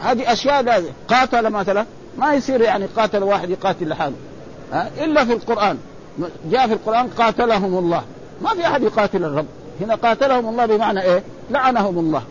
هذه 0.01 0.33
أشياء 0.33 0.61
لازم 0.61 0.89
قاتل 1.07 1.49
مثلا 1.49 1.85
ما 2.17 2.33
يصير 2.33 2.61
يعني 2.61 2.85
قاتل 2.85 3.23
واحد 3.23 3.49
يقاتل 3.49 3.89
لحاله. 3.89 4.15
ها 4.73 4.89
إلا 5.03 5.25
في 5.25 5.33
القرآن. 5.33 5.77
جاء 6.51 6.67
في 6.67 6.73
القرآن 6.73 7.07
قاتلهم 7.07 7.77
الله. 7.77 8.03
ما 8.41 8.49
في 8.49 8.67
أحد 8.67 8.83
يقاتل 8.83 9.23
الرب. 9.23 9.45
هنا 9.81 9.95
قاتلهم 9.95 10.49
الله 10.49 10.65
بمعنى 10.65 11.01
إيه؟ 11.01 11.23
لعنهم 11.49 11.99
الله. 11.99 12.23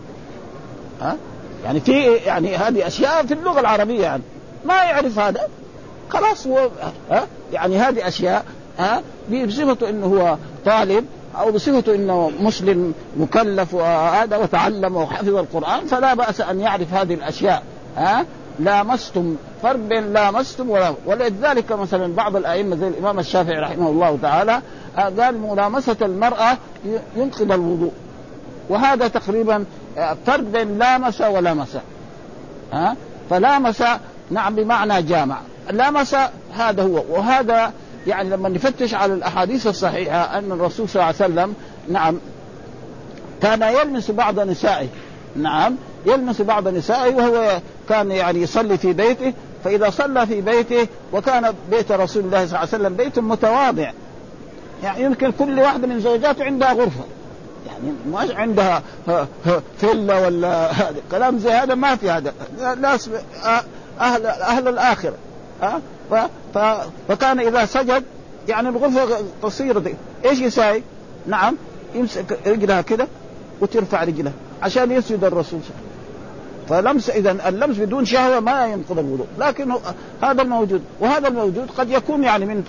ها؟ 1.00 1.16
يعني 1.64 1.80
في 1.80 2.14
يعني 2.14 2.56
هذه 2.56 2.86
أشياء 2.86 3.26
في 3.26 3.34
اللغة 3.34 3.60
العربية 3.60 4.02
يعني. 4.02 4.22
ما 4.64 4.74
يعرف 4.74 5.18
هذا. 5.18 5.48
خلاص 6.08 6.46
هو 6.46 6.68
ها؟ 7.10 7.26
يعني 7.52 7.78
هذه 7.78 8.08
أشياء 8.08 8.44
ها؟ 8.78 9.02
بصفته 9.46 9.88
إنه 9.88 10.06
هو 10.06 10.36
طالب 10.64 11.04
أو 11.38 11.52
بصفته 11.52 11.94
إنه 11.94 12.32
مسلم 12.40 12.94
مكلف 13.16 13.74
وهذا 13.74 14.36
وتعلم 14.36 14.96
وحفظ 14.96 15.34
القرآن 15.34 15.86
فلا 15.86 16.14
بأس 16.14 16.40
أن 16.40 16.60
يعرف 16.60 16.94
هذه 16.94 17.14
الأشياء 17.14 17.62
ها؟ 17.96 18.24
لامستم 18.60 19.36
فرق 19.62 19.76
بين 19.76 20.12
لامستم 20.12 20.70
ولا 20.70 20.94
ولذلك 21.06 21.72
مثلا 21.72 22.14
بعض 22.14 22.36
الأئمة 22.36 22.76
زي 22.76 22.88
الإمام 22.88 23.18
الشافعي 23.18 23.58
رحمه 23.58 23.88
الله 23.88 24.18
تعالى 24.22 24.60
قال 24.96 25.38
ملامسة 25.38 25.96
المرأة 26.02 26.58
ينقض 27.16 27.52
الوضوء. 27.52 27.92
وهذا 28.68 29.08
تقريبا 29.08 29.64
فرق 30.26 30.40
بين 30.40 30.78
لامس 30.78 31.20
ولمس 31.20 31.76
ها؟ 32.72 32.96
فلامس 33.30 33.82
نعم 34.30 34.54
بمعنى 34.54 35.02
جامع. 35.02 35.38
لمس 35.70 36.16
هذا 36.56 36.82
هو. 36.82 37.04
وهذا 37.08 37.72
يعني 38.06 38.30
لما 38.30 38.48
نفتش 38.48 38.94
على 38.94 39.14
الأحاديث 39.14 39.66
الصحيحة 39.66 40.38
أن 40.38 40.52
الرسول 40.52 40.88
صلى 40.88 41.02
الله 41.02 41.14
عليه 41.20 41.32
وسلم 41.32 41.54
نعم 41.88 42.18
كان 43.42 43.62
يلمس 43.62 44.10
بعض 44.10 44.40
نسائه. 44.40 44.88
نعم 45.36 45.76
يلمس 46.06 46.42
بعض 46.42 46.68
نسائه 46.68 47.14
وهو 47.14 47.60
كان 47.88 48.10
يعني 48.10 48.42
يصلي 48.42 48.78
في 48.78 48.92
بيته. 48.92 49.32
فإذا 49.64 49.90
صلى 49.90 50.26
في 50.26 50.40
بيته 50.40 50.88
وكان 51.12 51.54
بيت 51.70 51.92
رسول 51.92 52.24
الله 52.24 52.46
صلى 52.46 52.46
الله 52.46 52.58
عليه 52.58 52.68
وسلم 52.68 52.96
بيت 52.96 53.18
متواضع 53.18 53.90
يعني 54.82 55.04
يمكن 55.04 55.32
كل 55.38 55.60
واحدة 55.60 55.86
من 55.86 56.00
زوجاته 56.00 56.44
عندها 56.44 56.72
غرفة. 56.72 57.04
يعني 57.66 57.92
ما 58.12 58.34
عندها 58.34 58.82
فيلا 59.78 60.26
ولا 60.26 60.70
هذا. 60.70 60.96
كلام 61.10 61.38
زي 61.38 61.50
هذا 61.50 61.74
ما 61.74 61.96
في 61.96 62.10
هذا. 62.10 62.32
ناس 62.80 63.10
أهل 64.00 64.26
أهل 64.26 64.68
الآخرة. 64.68 65.14
ها 65.62 65.80
فكان 67.08 67.40
إذا 67.40 67.64
سجد 67.64 68.04
يعني 68.48 68.68
الغرفة 68.68 69.24
قصيره 69.42 69.78
دي. 69.78 69.94
إيش 70.24 70.40
يساوي؟ 70.40 70.82
نعم 71.26 71.56
يمسك 71.94 72.38
رجلها 72.46 72.80
كده 72.80 73.08
وترفع 73.60 74.04
رجلها 74.04 74.32
عشان 74.62 74.90
يسجد 74.92 75.24
الرسول 75.24 75.60
صلى 75.60 75.70
الله 75.70 75.70
عليه 75.76 75.84
وسلم. 75.84 75.89
فلمس 76.70 77.10
اذا 77.10 77.48
اللمس 77.48 77.76
بدون 77.76 78.04
شهوة 78.04 78.40
ما 78.40 78.66
ينقض 78.66 78.98
الوضوء. 78.98 79.26
لكن 79.38 79.72
هذا 80.22 80.42
الموجود 80.42 80.82
وهذا 81.00 81.28
الموجود 81.28 81.70
قد 81.78 81.90
يكون 81.90 82.24
يعني 82.24 82.44
من 82.44 82.64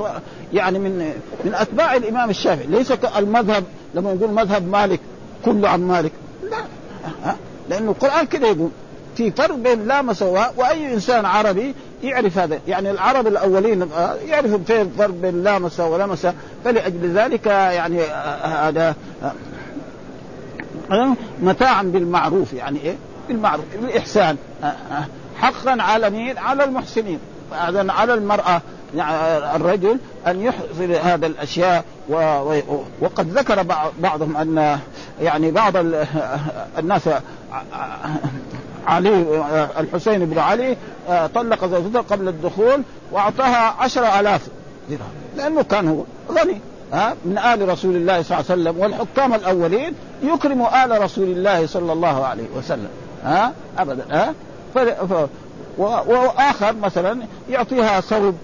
يعني 0.53 0.79
من 0.79 1.13
من 1.45 1.53
أتباع 1.53 1.95
الإمام 1.95 2.29
الشافعي. 2.29 2.67
ليس 2.67 2.91
المذهب 3.17 3.63
لما 3.95 4.13
نقول 4.13 4.31
مذهب 4.31 4.67
مالك 4.67 4.99
كله 5.45 5.69
عن 5.69 5.81
مالك. 5.81 6.11
لا 6.49 7.35
لأنه 7.69 7.91
القرآن 7.91 8.25
كده 8.25 8.47
يقول 8.47 8.69
في 9.15 9.31
فرق 9.31 9.55
بين 9.55 9.87
لامس 9.87 10.21
وأي 10.57 10.93
إنسان 10.93 11.25
عربي 11.25 11.75
يعرف 12.03 12.37
هذا. 12.37 12.59
يعني 12.67 12.91
العرب 12.91 13.27
الأولين 13.27 13.87
يعرفوا 14.27 14.57
في 14.67 14.85
فرق 14.97 15.09
بين 15.09 15.43
لامس 15.43 15.79
ولمس 15.79 16.27
فلأجل 16.65 17.13
ذلك 17.13 17.45
يعني 17.45 18.01
هذا 18.43 18.95
متاعا 21.41 21.83
بالمعروف. 21.83 22.53
يعني 22.53 22.79
إيه؟ 22.83 22.95
بالمعروف 23.33 23.65
بالإحسان. 23.81 24.37
حقا 25.37 25.81
على 25.81 26.09
مين؟ 26.09 26.37
على 26.37 26.63
المحسنين. 26.63 27.19
على 27.89 28.13
المرأة 28.13 28.61
يعني 28.95 29.37
الرجل 29.55 29.97
أن 30.27 30.41
يحصل 30.41 30.91
هذا 31.03 31.27
الأشياء 31.27 31.83
و... 32.09 32.15
وقد 33.01 33.37
ذكر 33.37 33.65
بعضهم 33.99 34.37
أن 34.37 34.79
يعني 35.21 35.51
بعض 35.51 35.73
الناس 36.77 37.09
علي 38.87 39.43
الحسين 39.79 40.25
بن 40.25 40.39
علي 40.39 40.77
طلق 41.35 41.65
زوجته 41.65 42.01
قبل 42.01 42.27
الدخول 42.27 42.83
وأعطاها 43.11 43.75
عشر 43.79 44.19
آلاف 44.19 44.47
درهم. 44.89 45.11
لأنه 45.37 45.63
كان 45.63 45.87
هو 45.87 46.03
غني 46.31 46.59
ها 46.93 47.15
من 47.25 47.37
آل 47.37 47.69
رسول 47.69 47.95
الله 47.95 48.21
صلى 48.21 48.39
الله 48.39 48.51
عليه 48.51 48.61
وسلم. 48.61 48.79
والحكام 48.79 49.33
الأولين 49.33 49.93
يكرموا 50.23 50.85
آل 50.85 51.01
رسول 51.01 51.23
الله 51.23 51.67
صلى 51.67 51.93
الله 51.93 52.25
عليه 52.25 52.47
وسلم. 52.57 52.89
ها؟ 53.23 53.53
ابدا 53.77 54.05
ها؟ 54.11 54.33
ف... 54.75 54.77
وآخر 55.77 56.73
مثلا 56.73 57.17
يعطيها 57.49 58.01
ثوب 58.01 58.35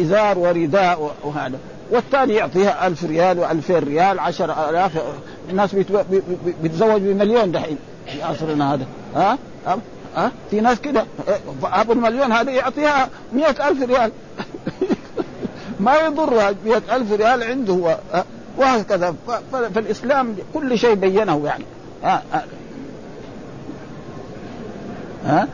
إزار 0.00 0.38
ورداء 0.38 1.14
وهذا. 1.24 1.58
والثاني 1.90 2.34
يعطيها 2.34 2.86
ألف 2.86 3.04
ريال 3.04 3.38
وألفين 3.38 3.78
ريال 3.78 4.18
عشر 4.18 4.70
آلاف. 4.70 4.92
الناس 5.50 5.74
بيتزوج 6.62 7.00
بمليون 7.00 7.52
دحين 7.52 7.78
في 8.06 8.22
عصرنا 8.22 8.74
هذا 8.74 8.86
ها؟ 9.16 9.38
ها؟ 10.16 10.30
في 10.50 10.60
ناس 10.60 10.80
كده. 10.80 11.04
أبو 11.64 11.92
المليون 11.92 12.32
هذا 12.32 12.50
يعطيها 12.50 13.08
مئة 13.32 13.68
ألف 13.68 13.82
ريال. 13.82 14.12
ما 15.80 15.96
يضرها 15.96 16.54
مئة 16.64 16.96
ألف 16.96 17.12
ريال 17.12 17.42
عنده 17.42 17.96
وهكذا. 18.58 19.14
فالإسلام 19.74 20.36
كل 20.54 20.78
شيء 20.78 20.94
بينه 20.94 21.42
يعني؟ 21.44 21.64
ها؟ 25.28 25.48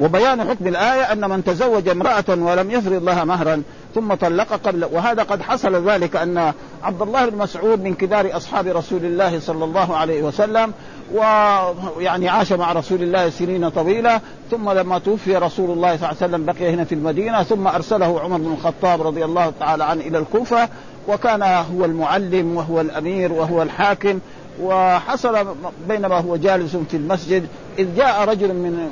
وبيان 0.00 0.44
حكم 0.44 0.66
الآية 0.66 1.12
أن 1.12 1.30
من 1.30 1.44
تزوج 1.44 1.88
امرأة 1.88 2.24
ولم 2.28 2.70
يفرض 2.70 3.04
لها 3.04 3.24
مهرا 3.24 3.62
ثم 3.94 4.14
طلق 4.14 4.52
قبل 4.52 4.84
وهذا 4.84 5.22
قد 5.22 5.42
حصل 5.42 5.90
ذلك 5.90 6.16
أن 6.16 6.52
عبد 6.82 7.02
الله 7.02 7.26
بن 7.26 7.38
مسعود 7.38 7.82
من 7.82 7.94
كبار 7.94 8.36
أصحاب 8.36 8.66
رسول 8.66 9.04
الله 9.04 9.40
صلى 9.40 9.64
الله 9.64 9.96
عليه 9.96 10.22
وسلم 10.22 10.72
ويعني 11.14 12.28
عاش 12.28 12.52
مع 12.52 12.72
رسول 12.72 13.02
الله 13.02 13.30
سنين 13.30 13.68
طويلة 13.68 14.20
ثم 14.50 14.70
لما 14.70 14.98
توفي 14.98 15.36
رسول 15.36 15.70
الله 15.70 15.96
صلى 15.96 16.10
الله 16.10 16.22
عليه 16.22 16.34
وسلم 16.34 16.44
بقي 16.44 16.74
هنا 16.74 16.84
في 16.84 16.94
المدينة 16.94 17.42
ثم 17.42 17.66
أرسله 17.66 18.20
عمر 18.20 18.36
بن 18.36 18.52
الخطاب 18.52 19.02
رضي 19.02 19.24
الله 19.24 19.52
تعالى 19.60 19.84
عنه 19.84 20.00
إلى 20.00 20.18
الكوفة 20.18 20.68
وكان 21.08 21.42
هو 21.42 21.84
المعلم 21.84 22.56
وهو 22.56 22.80
الأمير 22.80 23.32
وهو 23.32 23.62
الحاكم 23.62 24.18
وحصل 24.60 25.46
بينما 25.88 26.20
هو 26.20 26.36
جالس 26.36 26.76
في 26.76 26.96
المسجد 26.96 27.48
إذ 27.78 27.96
جاء 27.96 28.24
رجل 28.24 28.48
من 28.48 28.90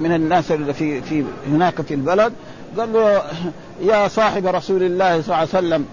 من 0.00 0.14
الناس 0.14 0.52
اللي 0.52 0.74
في 0.74 1.02
في 1.02 1.24
هناك 1.48 1.82
في 1.82 1.94
البلد 1.94 2.32
قال 2.78 2.92
له 2.92 3.22
يا 3.82 4.08
صاحب 4.08 4.46
رسول 4.46 4.82
الله 4.82 5.22
صلى 5.22 5.24
الله 5.24 5.36
عليه 5.36 5.48
وسلم 5.48 5.86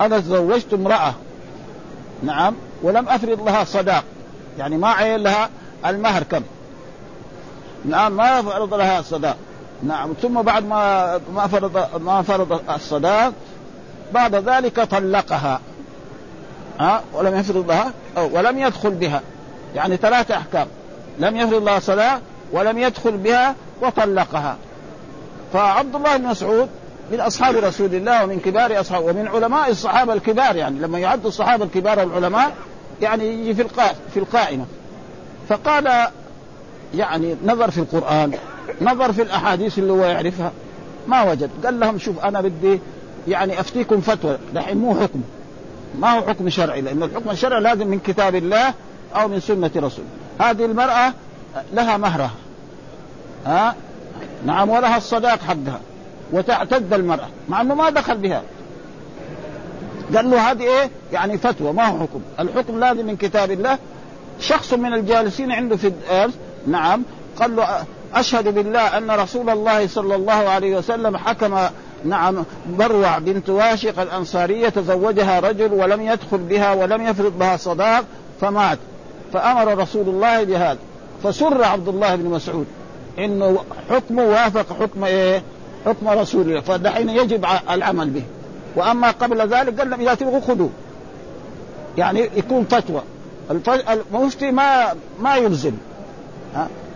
أنا 0.00 0.20
تزوجت 0.20 0.74
امرأة. 0.74 1.14
نعم 2.22 2.54
ولم 2.82 3.08
أفرض 3.08 3.42
لها 3.48 3.64
صداق. 3.64 4.04
يعني 4.58 4.76
ما 4.76 4.88
عين 4.88 5.16
لها 5.16 5.50
المهر 5.86 6.22
كم. 6.22 6.42
نعم 7.84 8.16
ما 8.16 8.42
فرض 8.42 8.74
لها 8.74 9.00
الصداق 9.00 9.36
نعم 9.82 10.12
ثم 10.22 10.42
بعد 10.42 10.66
ما 10.66 11.20
ما 11.34 11.46
فرض 11.46 12.00
ما 12.00 12.22
فرض 12.22 12.60
الصداق 12.70 13.32
بعد 14.12 14.34
ذلك 14.34 14.80
طلقها. 14.80 15.60
ها؟ 16.80 17.02
ولم 17.12 17.34
يفرض 17.34 17.68
لها؟ 17.68 17.92
ولم 18.16 18.58
يدخل 18.58 18.90
بها. 18.90 19.20
يعني 19.74 19.96
ثلاثة 19.96 20.36
أحكام. 20.36 20.66
لم 21.18 21.36
يفرض 21.36 21.64
لها 21.64 21.78
صلاة 21.78 22.20
ولم 22.52 22.78
يدخل 22.78 23.16
بها 23.16 23.54
وطلقها. 23.82 24.56
فعبد 25.52 25.94
الله 25.94 26.16
بن 26.16 26.24
مسعود 26.24 26.68
من 27.12 27.20
أصحاب 27.20 27.56
رسول 27.56 27.94
الله 27.94 28.24
ومن 28.24 28.40
كبار 28.40 28.80
أصحابه 28.80 29.04
ومن 29.04 29.28
علماء 29.28 29.70
الصحابة 29.70 30.12
الكبار 30.12 30.56
يعني. 30.56 30.78
لما 30.78 30.98
يعد 30.98 31.26
الصحابة 31.26 31.64
الكبار 31.64 32.02
العلماء 32.02 32.52
يعني 33.02 33.24
يجي 33.24 33.54
في 33.54 33.64
في 34.14 34.16
القائمة 34.16 34.64
فقال 35.48 36.08
يعني 36.94 37.36
نظر 37.44 37.70
في 37.70 37.78
القرآن 37.78 38.32
نظر 38.80 39.12
في 39.12 39.22
الأحاديث 39.22 39.78
اللي 39.78 39.92
هو 39.92 40.04
يعرفها. 40.04 40.52
ما 41.08 41.22
وجد. 41.22 41.50
قال 41.64 41.80
لهم 41.80 41.98
شوف 41.98 42.24
أنا 42.24 42.40
بدي 42.40 42.80
يعني 43.28 43.60
أفتيكم 43.60 44.00
فتوى. 44.00 44.38
دحين 44.54 44.76
مو 44.76 44.94
حكم. 44.94 45.22
ما 45.98 46.18
هو 46.18 46.22
حكم 46.22 46.50
شرعي؟ 46.50 46.80
لأن 46.80 47.02
الحكم 47.02 47.30
الشرعي 47.30 47.60
لازم 47.60 47.86
من 47.88 47.98
كتاب 47.98 48.34
الله 48.34 48.74
أو 49.14 49.28
من 49.28 49.40
سنة 49.40 49.70
رسول. 49.76 50.04
هذه 50.40 50.64
المرأة 50.64 51.12
لها 51.72 51.96
مهرها. 51.96 52.34
ها؟ 53.46 53.74
نعم 54.46 54.70
ولها 54.70 54.96
الصداق 54.96 55.38
حقها. 55.38 55.80
وتعتد 56.32 56.92
المرأة. 56.92 57.28
مع 57.48 57.60
أنه 57.60 57.74
ما 57.74 57.90
دخل 57.90 58.18
بها. 58.18 58.42
قال 60.16 60.30
له 60.30 60.50
هذه 60.50 60.62
إيه؟ 60.62 60.90
يعني 61.12 61.38
فتوى 61.38 61.72
ما 61.72 61.86
هو 61.86 61.98
حكم. 61.98 62.20
الحكم 62.40 62.80
لازم 62.80 63.06
من 63.06 63.16
كتاب 63.16 63.50
الله. 63.50 63.78
شخص 64.40 64.74
من 64.74 64.94
الجالسين 64.94 65.52
عنده 65.52 65.76
في 65.76 65.86
الدرس 65.86 66.34
نعم 66.66 67.02
قال 67.36 67.56
له 67.56 67.84
أشهد 68.14 68.54
بالله 68.54 68.98
أن 68.98 69.10
رسول 69.10 69.50
الله 69.50 69.86
صلى 69.86 70.14
الله 70.14 70.32
عليه 70.32 70.76
وسلم 70.76 71.16
حكم 71.16 71.58
نعم 72.04 72.44
بروع 72.66 73.18
بنت 73.18 73.50
واشق 73.50 74.00
الأنصارية 74.00 74.68
تزوجها 74.68 75.40
رجل 75.40 75.72
ولم 75.72 76.02
يدخل 76.02 76.38
بها 76.38 76.72
ولم 76.72 77.02
يفرض 77.06 77.32
لها 77.38 77.56
صداق 77.56 78.04
فمات. 78.40 78.78
فأمر 79.32 79.78
رسول 79.78 80.08
الله 80.08 80.44
بهذا. 80.44 80.78
فسر 81.22 81.64
عبد 81.64 81.88
الله 81.88 82.14
بن 82.14 82.30
مسعود 82.30 82.66
إنه 83.18 83.58
حكمه 83.90 84.22
وافق 84.22 84.82
حكم 84.82 85.04
إيه؟ 85.04 85.42
حكم 85.86 86.08
رسول 86.08 86.42
الله. 86.42 86.60
فدحين 86.60 87.08
يجب 87.08 87.46
العمل 87.70 88.10
به. 88.10 88.22
وأما 88.76 89.10
قبل 89.10 89.38
ذلك 89.40 89.78
قال 89.78 89.90
لهم 89.90 90.00
اذا 90.00 90.14
تبغوا 90.14 90.40
خذوا 90.40 90.68
يعني 91.98 92.30
يكون 92.36 92.64
فتوى. 92.64 93.02
المفتي 93.90 94.50
ما 94.50 94.94
ما 95.20 95.36
يلزم. 95.36 95.72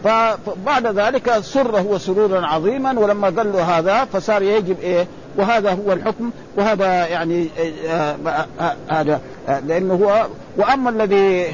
فبعد 0.05 0.87
ذلك 0.87 1.39
سر 1.41 1.81
هو 1.81 1.99
سرورا 1.99 2.47
عظيما 2.47 3.01
ولما 3.01 3.27
قال 3.27 3.53
له 3.53 3.79
هذا 3.79 4.05
فصار 4.05 4.43
يجب 4.43 4.81
إيه؟ 4.81 5.07
وهذا 5.37 5.71
هو 5.73 5.93
الحكم 5.93 6.31
وهذا 6.57 7.07
يعني 7.07 7.49
آه، 7.89 8.17
آه، 8.27 8.47
آه، 8.61 8.77
هذا 8.89 9.21
لأنه 9.67 9.95
هو 9.95 10.27
وأما 10.57 10.91
الذي 10.91 11.47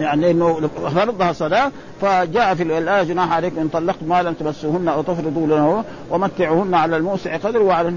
يعني 0.00 0.30
إنه 0.30 0.70
فرضها 0.94 1.32
صلاة 1.32 1.70
فجاء 2.00 2.54
في 2.54 2.62
الآية 2.62 3.02
جناح 3.02 3.32
عليكم 3.32 3.60
إن 3.60 3.68
طلقتم 3.68 4.08
ما 4.08 4.22
لم 4.22 4.34
تمسوهن 4.34 4.88
أو 4.88 5.02
تفرضوا 5.02 5.46
له 5.46 5.84
ومتعوهن 6.10 6.74
على 6.74 6.96
الموسع 6.96 7.36
قدر 7.36 7.62
وعلى 7.62 7.94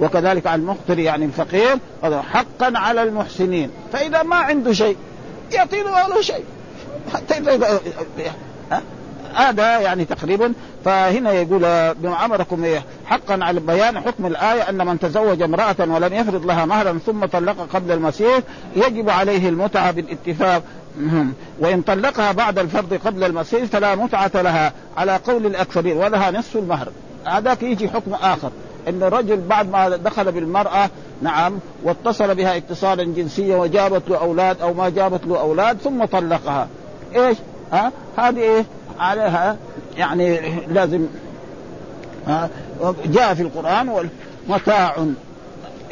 وكذلك 0.00 0.46
على 0.46 0.60
المقتر 0.60 0.98
يعني 0.98 1.24
الفقير 1.24 1.76
حقا 2.02 2.72
على 2.78 3.02
المحسنين 3.02 3.70
فإذا 3.92 4.22
ما 4.22 4.36
عنده 4.36 4.72
شيء 4.72 4.96
يعطي 5.52 5.82
له 5.82 6.20
شيء. 6.20 6.44
حتى 7.08 7.34
هذا 9.34 9.78
يعني 9.78 10.04
تقريبا 10.04 10.52
فهنا 10.84 11.32
يقول 11.32 11.60
بما 11.94 12.24
أمركم 12.24 12.64
إيه 12.64 12.82
حقا 13.06 13.38
على 13.42 13.60
بيان 13.60 14.00
حكم 14.00 14.26
الآية 14.26 14.68
أن 14.68 14.86
من 14.86 14.98
تزوج 14.98 15.42
امرأة 15.42 15.76
ولم 15.78 16.14
يفرض 16.14 16.46
لها 16.46 16.64
مهرا 16.64 16.98
ثم 17.06 17.24
طلق 17.26 17.68
قبل 17.74 17.92
المسيح 17.92 18.40
يجب 18.76 19.10
عليه 19.10 19.48
المتعة 19.48 19.90
بالاتفاق. 19.90 20.62
وإن 21.58 21.82
طلقها 21.82 22.32
بعد 22.32 22.58
الفرض 22.58 22.94
قبل 22.94 23.24
المسيح 23.24 23.64
فلا 23.64 23.94
متعة 23.94 24.30
لها 24.34 24.72
على 24.96 25.16
قول 25.16 25.46
الأكثرين 25.46 25.96
ولها 25.96 26.30
نصف 26.30 26.56
المهر. 26.56 26.88
هذاك 27.24 27.62
يجي 27.62 27.88
حكم 27.88 28.14
آخر 28.14 28.50
إن 28.88 29.02
الرجل 29.02 29.36
بعد 29.36 29.70
ما 29.70 29.88
دخل 29.88 30.32
بالمرأة 30.32 30.90
نعم 31.22 31.58
واتصل 31.84 32.34
بها 32.34 32.56
اتصالا 32.56 33.04
جنسيا 33.04 33.56
وجابت 33.56 34.02
له 34.08 34.18
أولاد 34.18 34.60
أو 34.60 34.74
ما 34.74 34.88
جابت 34.88 35.26
له 35.26 35.40
أولاد 35.40 35.78
ثم 35.78 36.04
طلقها. 36.04 36.68
إيش؟ 37.16 37.36
ها؟ 37.72 37.92
هذه 38.18 38.38
إيه؟ 38.38 38.64
عليها 38.98 39.56
يعني 39.96 40.40
لازم 40.68 41.06
ها؟ 42.26 42.50
جاء 43.06 43.34
في 43.34 43.42
القرآن 43.42 44.08
متاع 44.48 44.96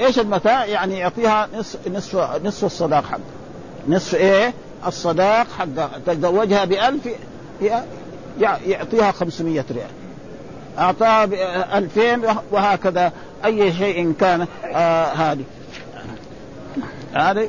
إيش 0.00 0.18
المتاع؟ 0.18 0.64
يعني 0.64 0.98
يعطيها 0.98 1.48
نصف 1.58 1.88
نصف 1.88 2.44
نصف 2.44 2.64
الصداق 2.64 3.04
حق 3.04 3.18
نصف 3.88 4.14
إيه؟ 4.14 4.54
الصداق 4.86 5.46
حق 5.58 5.98
تزوجها 6.06 6.64
بألف 6.64 7.08
يعطيها 8.66 9.12
500 9.12 9.64
ريال. 9.70 9.90
أعطاها 10.78 11.78
ألفين 11.78 12.22
وهكذا. 12.50 13.12
أي 13.44 13.72
شيء 13.72 14.12
كان 14.20 14.46
آه 14.64 15.04
هذه. 15.04 15.44
هذا 17.14 17.48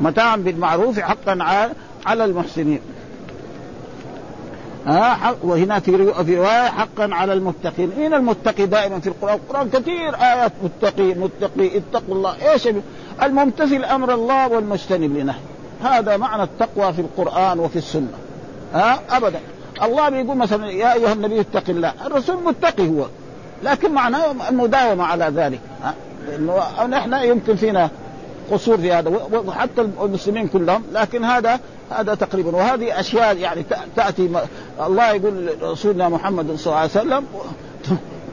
متاعا 0.00 0.36
بالمعروف 0.36 1.00
حقا 1.00 1.38
على 2.06 2.24
المحسنين. 2.24 2.80
ها 4.86 5.34
وهنا 5.42 5.80
في 5.80 5.96
رواية 6.36 6.68
حقا 6.68 7.08
على 7.14 7.32
المتقين، 7.32 7.92
مين 7.98 8.14
المتقي 8.14 8.66
دائما 8.66 9.00
في 9.00 9.06
القرآن؟ 9.06 9.34
القرآن 9.34 9.70
كثير 9.70 10.14
آيات. 10.14 10.52
متقي 10.62 11.14
متقي 11.14 11.78
اتقوا 11.78 12.14
الله، 12.14 12.52
إيش 12.52 12.68
الممتثل 13.22 13.84
أمر 13.84 14.14
الله 14.14 14.48
والمجتنب 14.48 15.16
لنهي. 15.16 15.38
هذا 15.82 16.16
معنى 16.16 16.42
التقوى 16.42 16.92
في 16.92 17.00
القرآن 17.00 17.58
وفي 17.58 17.76
السنة. 17.76 18.12
ها؟ 18.74 19.00
ابدا، 19.10 19.40
الله 19.82 20.08
بيقول 20.08 20.36
مثلا 20.36 20.66
يا 20.66 20.94
أيها 20.94 21.12
النبي 21.12 21.40
اتق 21.40 21.64
الله، 21.68 21.92
الرسول 22.06 22.44
متقي 22.44 22.88
هو، 22.88 23.06
لكن 23.62 23.92
معناه 23.92 24.34
المداومه 24.48 25.04
على 25.04 25.24
ذلك، 25.24 25.60
ها؟ 25.82 25.94
نحن 26.86 27.14
يمكن 27.14 27.56
فينا 27.56 27.90
قصور 28.50 28.78
في 28.78 28.92
هذا 28.92 29.08
وحتى 29.46 29.80
المسلمين 29.80 30.48
كلهم 30.48 30.82
لكن 30.92 31.24
هذا 31.24 31.60
هذا 31.90 32.14
تقريبا. 32.14 32.56
وهذه 32.56 33.00
أشياء 33.00 33.36
يعني 33.36 33.64
تأتي 33.96 34.30
الله 34.80 35.10
يقول 35.10 35.50
رسولنا 35.62 36.08
محمد 36.08 36.56
صلى 36.56 36.66
الله 36.66 36.76
عليه 36.76 36.90
وسلم 36.90 37.24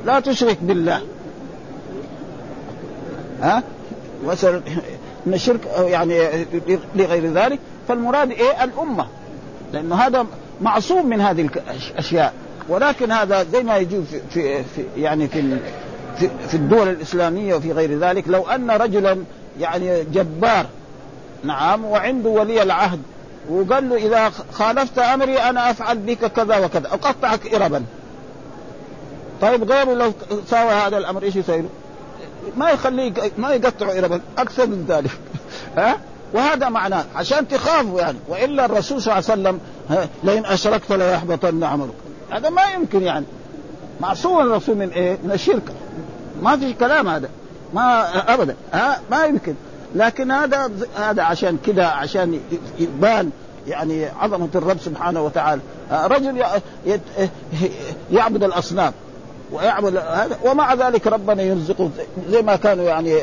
لا 0.06 0.20
تشرك 0.20 0.58
بالله. 0.62 1.02
ها؟ 3.42 3.64
مثلا 4.26 4.62
من 5.26 5.34
الشرك 5.34 5.60
يعني 5.78 6.46
لغير 6.96 7.34
ذلك. 7.34 7.60
فالمراد 7.88 8.32
إيه؟ 8.32 8.64
الأمة. 8.64 9.08
لأنه 9.74 9.96
هذا 9.96 10.26
معصوم 10.62 11.10
من 11.10 11.22
هذه 11.22 11.50
الاشياء 11.92 12.34
ولكن 12.70 13.12
هذا 13.12 13.44
زي 13.44 13.64
ما 13.64 13.80
في, 13.80 14.04
في, 14.30 14.64
في 14.64 14.84
يعني 14.98 15.28
في 15.28 15.60
في 16.48 16.54
الدول 16.54 16.88
الإسلامية 16.88 17.56
وفي 17.56 17.72
غير 17.72 18.00
ذلك 18.00 18.24
لو 18.28 18.44
أن 18.44 18.72
رجلا 18.72 19.18
يعني 19.60 20.04
جبار. 20.04 20.66
نعم 21.44 21.86
وعنده 21.86 22.30
ولي 22.30 22.64
العهد. 22.64 23.02
وقال 23.50 23.90
له 23.90 23.96
إذا 23.96 24.32
خالفت 24.52 25.00
أمري 25.00 25.38
أنا 25.38 25.72
أفعل 25.72 25.98
بك 25.98 26.26
كذا 26.26 26.58
وكذا. 26.58 26.88
أقطعك 26.88 27.54
اربا. 27.54 27.84
طيب 29.42 29.72
غيره 29.72 29.94
لو 29.94 30.14
ساوى 30.50 30.72
هذا 30.72 30.98
الأمر 30.98 31.24
إيش 31.24 31.36
يسوي 31.36 31.64
ما 32.58 32.70
يخليه 32.70 33.14
ما 33.38 33.54
يقطع 33.54 33.92
اربا. 33.98 34.22
أكثر 34.38 34.68
من 34.68 34.86
ذلك. 34.88 35.12
ها؟ 35.78 35.98
وهذا 36.34 36.70
معناه. 36.70 37.06
عشان 37.16 37.48
تخافوا 37.48 38.00
يعني. 38.00 38.18
وإلا 38.28 38.66
الرسول 38.66 39.02
صلى 39.02 39.14
الله 39.14 39.32
عليه 39.32 39.42
وسلم 39.42 39.60
لئن 40.24 40.46
أشركت 40.46 40.92
ليحبطن 40.92 41.64
عملك 41.64 41.94
هذا 42.32 42.50
ما 42.50 42.64
يمكن 42.76 43.04
يعني. 43.04 43.26
معصوم 44.02 44.42
الرسول 44.42 44.76
من 44.76 44.90
إيه؟ 44.90 45.18
من 45.24 45.32
الشرك. 45.32 45.64
ما 46.42 46.58
في 46.58 46.74
كلام 46.74 47.08
هذا. 47.08 47.30
ما 47.74 48.08
ابدا. 48.34 48.56
ها 48.74 49.00
ما 49.12 49.26
يمكن. 49.26 49.54
لكن 49.96 50.32
هذا 50.32 50.72
هذا 50.96 51.24
عشان 51.24 51.58
كذا 51.66 51.86
عشان 51.86 52.40
يبان 52.80 53.30
يعني 53.68 54.06
عظمة 54.06 54.50
الرب 54.56 54.78
سبحانه 54.80 55.22
وتعالى. 55.22 55.62
رجل 55.92 56.44
يعبد 58.12 58.44
الأصنام 58.44 58.94
ويعبد 59.52 59.96
هذا 59.96 60.38
ومع 60.46 60.74
ذلك 60.74 61.08
ربنا 61.08 61.44
يرزقه 61.44 61.90
زي 62.30 62.42
ما 62.42 62.56
كانوا 62.56 62.86
يعني 62.86 63.18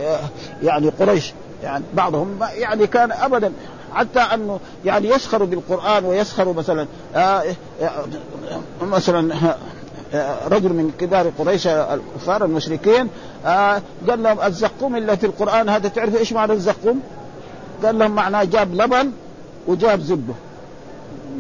يعني 0.63 0.89
قريش. 0.89 1.33
يعني 1.63 1.85
بعضهم 1.95 2.39
يعني 2.59 2.87
كان 2.87 3.13
ابدا. 3.13 3.53
حتى 3.95 4.21
أنه 4.21 4.61
يعني 4.85 5.09
يسخروا 5.09 5.47
بالقرآن 5.47 6.05
ويسخروا 6.05 6.55
مثلا 6.55 6.87
مثلا 8.83 9.55
رجل 10.49 10.73
من 10.73 10.91
كبار 10.99 11.33
قريش 11.39 11.67
الكفار 11.67 12.45
المشركين 12.45 13.09
آه 13.47 13.83
قال 14.09 14.23
لهم 14.23 14.41
الزقوم 14.41 14.97
اللي 14.97 15.17
في 15.17 15.27
القرآن 15.27 15.69
هذا 15.69 15.89
تعرفوا 15.89 16.19
إيش 16.19 16.33
معنى 16.33 16.53
الزقوم؟ 16.53 17.01
قال 17.85 17.99
لهم 17.99 18.11
معناه 18.11 18.45
جاب 18.45 18.75
لبن 18.75 19.11
وجاب 19.67 20.01
زبدة 20.01 20.35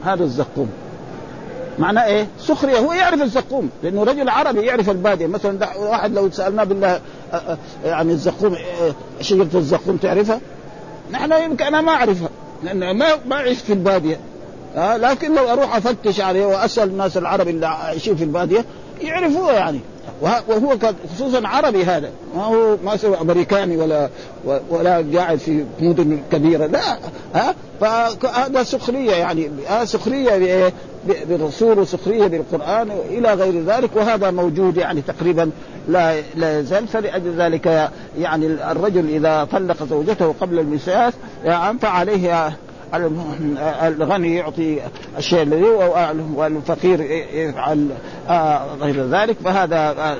هذا 0.04 0.24
الزقوم 0.24 0.70
معناه 1.78 2.04
إيه؟ 2.04 2.26
سخرية 2.40 2.78
هو 2.78 2.92
يعرف 2.92 3.22
الزقوم 3.22 3.70
لأنه 3.82 4.02
رجل 4.04 4.28
عربي 4.28 4.60
يعرف 4.60 4.90
البادية 4.90 5.26
مثلا 5.26 5.76
واحد 5.76 6.12
لو 6.14 6.30
سألناه 6.30 6.64
بالله 6.64 7.00
آه، 7.32 7.36
آه، 7.36 7.58
يعني 7.84 8.12
الزقوم 8.12 8.56
شجرة 9.20 9.48
الزقوم 9.54 9.96
تعرفها؟ 9.96 10.40
نحن 11.12 11.32
يمكن 11.32 11.64
أنا 11.64 11.80
ما 11.80 11.92
أعرفها 11.92 12.28
لأن 12.62 12.98
ما 12.98 13.06
ما 13.26 13.36
عشت 13.36 13.64
في 13.64 13.72
البادية 13.72 14.20
آه 14.76 14.96
لكن 14.96 15.34
لو 15.34 15.48
أروح 15.52 15.76
أفتش 15.76 16.20
عليه 16.20 16.46
وأسأل 16.46 16.88
الناس 16.88 17.16
العرب 17.16 17.48
اللي 17.48 17.66
عايشين 17.66 18.16
في 18.16 18.24
البادية 18.24 18.64
يعرفوه 19.00 19.52
يعني. 19.52 19.80
وهو 20.22 20.78
خصوصا 21.14 21.48
عربي 21.48 21.84
هذا. 21.84 22.10
ما 22.36 22.44
هو 22.44 22.76
ما 22.84 22.98
هو 23.04 23.14
أمريكاني 23.14 23.76
ولا 23.76 24.08
ولا 24.70 25.04
قاعد 25.14 25.38
في 25.38 25.64
مدن 25.80 26.20
كبيرة. 26.32 26.66
لا 26.66 26.98
ها؟ 27.34 27.54
فهذا 27.80 28.62
سخرية 28.62 29.12
يعني. 29.12 29.50
سخرية 29.84 30.72
بالرسول 31.28 31.78
وسخرية 31.78 32.26
بالقرآن 32.26 32.90
والى 32.90 33.34
غير 33.34 33.62
ذلك. 33.64 33.90
وهذا 33.96 34.30
موجود 34.30 34.76
يعني 34.76 35.02
تقريبا 35.02 35.50
لا 35.88 36.20
لا 36.36 36.60
يزال. 36.60 36.88
فلأجل 36.88 37.34
ذلك 37.38 37.90
يعني 38.18 38.46
الرجل 38.46 39.08
إذا 39.08 39.48
طلق 39.52 39.84
زوجته 39.90 40.34
قبل 40.40 40.58
المساس 40.58 41.12
يعني 41.44 41.78
فعليه 41.78 42.56
الغني 43.82 44.36
يعطي 44.36 44.80
الشيء 45.18 45.42
الذي 45.42 45.64
والفقير 46.34 47.00
يفعل 47.34 47.88
آه، 48.28 48.74
غير 48.80 49.06
ذلك 49.06 49.36
فهذا 49.44 49.76
آه، 49.76 50.16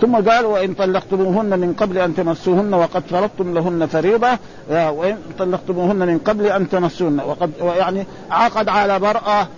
ثم 0.00 0.16
قال 0.16 0.46
وإن 0.46 0.74
طلقتموهن 0.74 1.58
من 1.58 1.72
قبل 1.72 1.98
أن 1.98 2.14
تمسوهن 2.14 2.74
وقد 2.74 3.02
فرضتم 3.10 3.54
لهن 3.54 3.86
فريضة. 3.86 4.28
آه، 4.70 4.90
وإن 4.90 5.16
طلقتموهن 5.38 5.96
من 5.96 6.18
قبل 6.18 6.46
أن 6.46 6.68
تمسوهن 6.68 7.20
وقد 7.20 7.50
يعني 7.76 8.06
عقد 8.30 8.68
على 8.68 8.98
مراه 8.98 9.48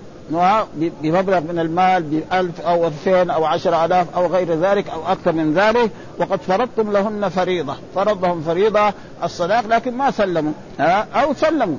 بمبلغ 1.03 1.41
من 1.41 1.59
المال 1.59 2.03
بألف 2.03 2.61
أو 2.61 2.87
ألفين 2.87 3.31
أو 3.31 3.45
عشر 3.45 3.85
آلاف 3.85 4.17
أو 4.17 4.27
غير 4.27 4.55
ذلك 4.55 4.91
أو 4.91 5.13
أكثر 5.13 5.33
من 5.33 5.55
ذلك 5.55 5.91
وقد 6.19 6.41
فرضتم 6.41 6.93
لهن 6.93 7.29
فريضة. 7.29 7.77
فرض 7.95 8.25
لهم 8.25 8.43
فريضة 8.43 8.93
الصداق 9.25 9.67
لكن 9.67 9.95
ما 9.95 10.11
سلموا 10.11 10.53
أو 11.15 11.35
سلموا 11.35 11.77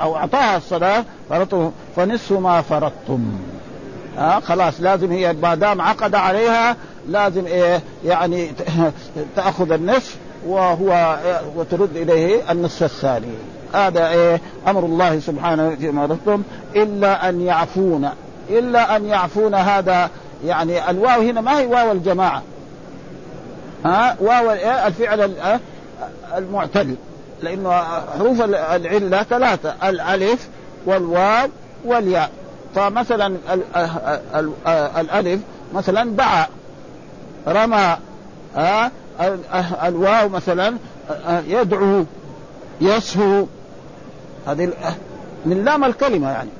أو 0.00 0.16
أعطاها 0.16 0.56
الصداق 0.56 1.04
فرضتم 1.30 1.70
فنصف 1.96 2.32
ما 2.32 2.62
فرضتم 2.62 3.32
ها؟ 4.18 4.40
خلاص 4.40 4.80
لازم 4.80 5.12
هي 5.12 5.32
ما 5.32 5.54
دام 5.54 5.80
عقد 5.80 6.14
عليها 6.14 6.76
لازم 7.08 7.46
إيه؟ 7.46 7.80
يعني 8.04 8.52
تأخذ 9.36 9.72
النصف 9.72 10.16
وهو 10.46 11.18
وترد 11.56 11.96
إليه 11.96 12.52
النصف 12.52 12.82
الثاني. 12.82 13.34
هذا 13.74 14.08
إيه؟ 14.08 14.40
أمر 14.68 14.84
الله 14.84 15.20
سبحانه 15.20 15.76
فيما 15.80 16.06
رضتم 16.06 16.42
إلا 16.76 17.28
أن 17.28 17.40
يعفون 17.40 18.08
إلا 18.50 18.96
أن 18.96 19.06
يعفون 19.06 19.54
هذا 19.54 20.10
يعني 20.44 20.90
الواو 20.90 21.20
هنا 21.20 21.40
ما 21.40 21.58
هي 21.58 21.66
واو 21.66 21.92
الجماعة. 21.92 22.42
ها؟ 23.84 24.16
واو 24.20 24.50
إيه؟ 24.50 24.86
الفعل 24.86 25.30
المعتدل. 26.36 26.96
لأنه 27.42 27.82
حروف 28.18 28.42
العله 28.42 29.22
ثلاثة 29.22 29.74
الألف 29.88 30.48
والواو 30.86 31.48
والياء. 31.84 32.30
فمثلا 32.74 33.36
الألف 34.98 35.40
مثلا 35.74 36.16
دعا 36.16 36.46
رمى 37.48 37.96
ها؟ 38.56 38.90
الواو 39.84 40.28
مثلا 40.28 40.76
يدعو 41.46 42.04
يسهو. 42.80 43.46
هذه 44.46 44.72
من 45.46 45.64
لام 45.64 45.84
الكلمة 45.84 46.30
يعني. 46.30 46.50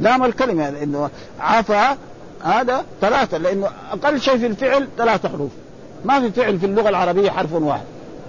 لام 0.00 0.24
الكلمة 0.24 0.62
يعني 0.62 0.82
إنه 0.82 1.10
عفا 1.40 1.96
هذا 2.44 2.84
ثلاثة 3.00 3.38
لأنه 3.38 3.68
أقل 3.92 4.20
شيء 4.20 4.38
في 4.38 4.46
الفعل 4.46 4.88
ثلاثة 4.98 5.28
حروف. 5.28 5.50
ما 6.04 6.20
في 6.20 6.30
فعل 6.30 6.58
في 6.58 6.66
اللغة 6.66 6.88
العربية 6.88 7.30
حرف 7.30 7.52
واحد. 7.52 7.84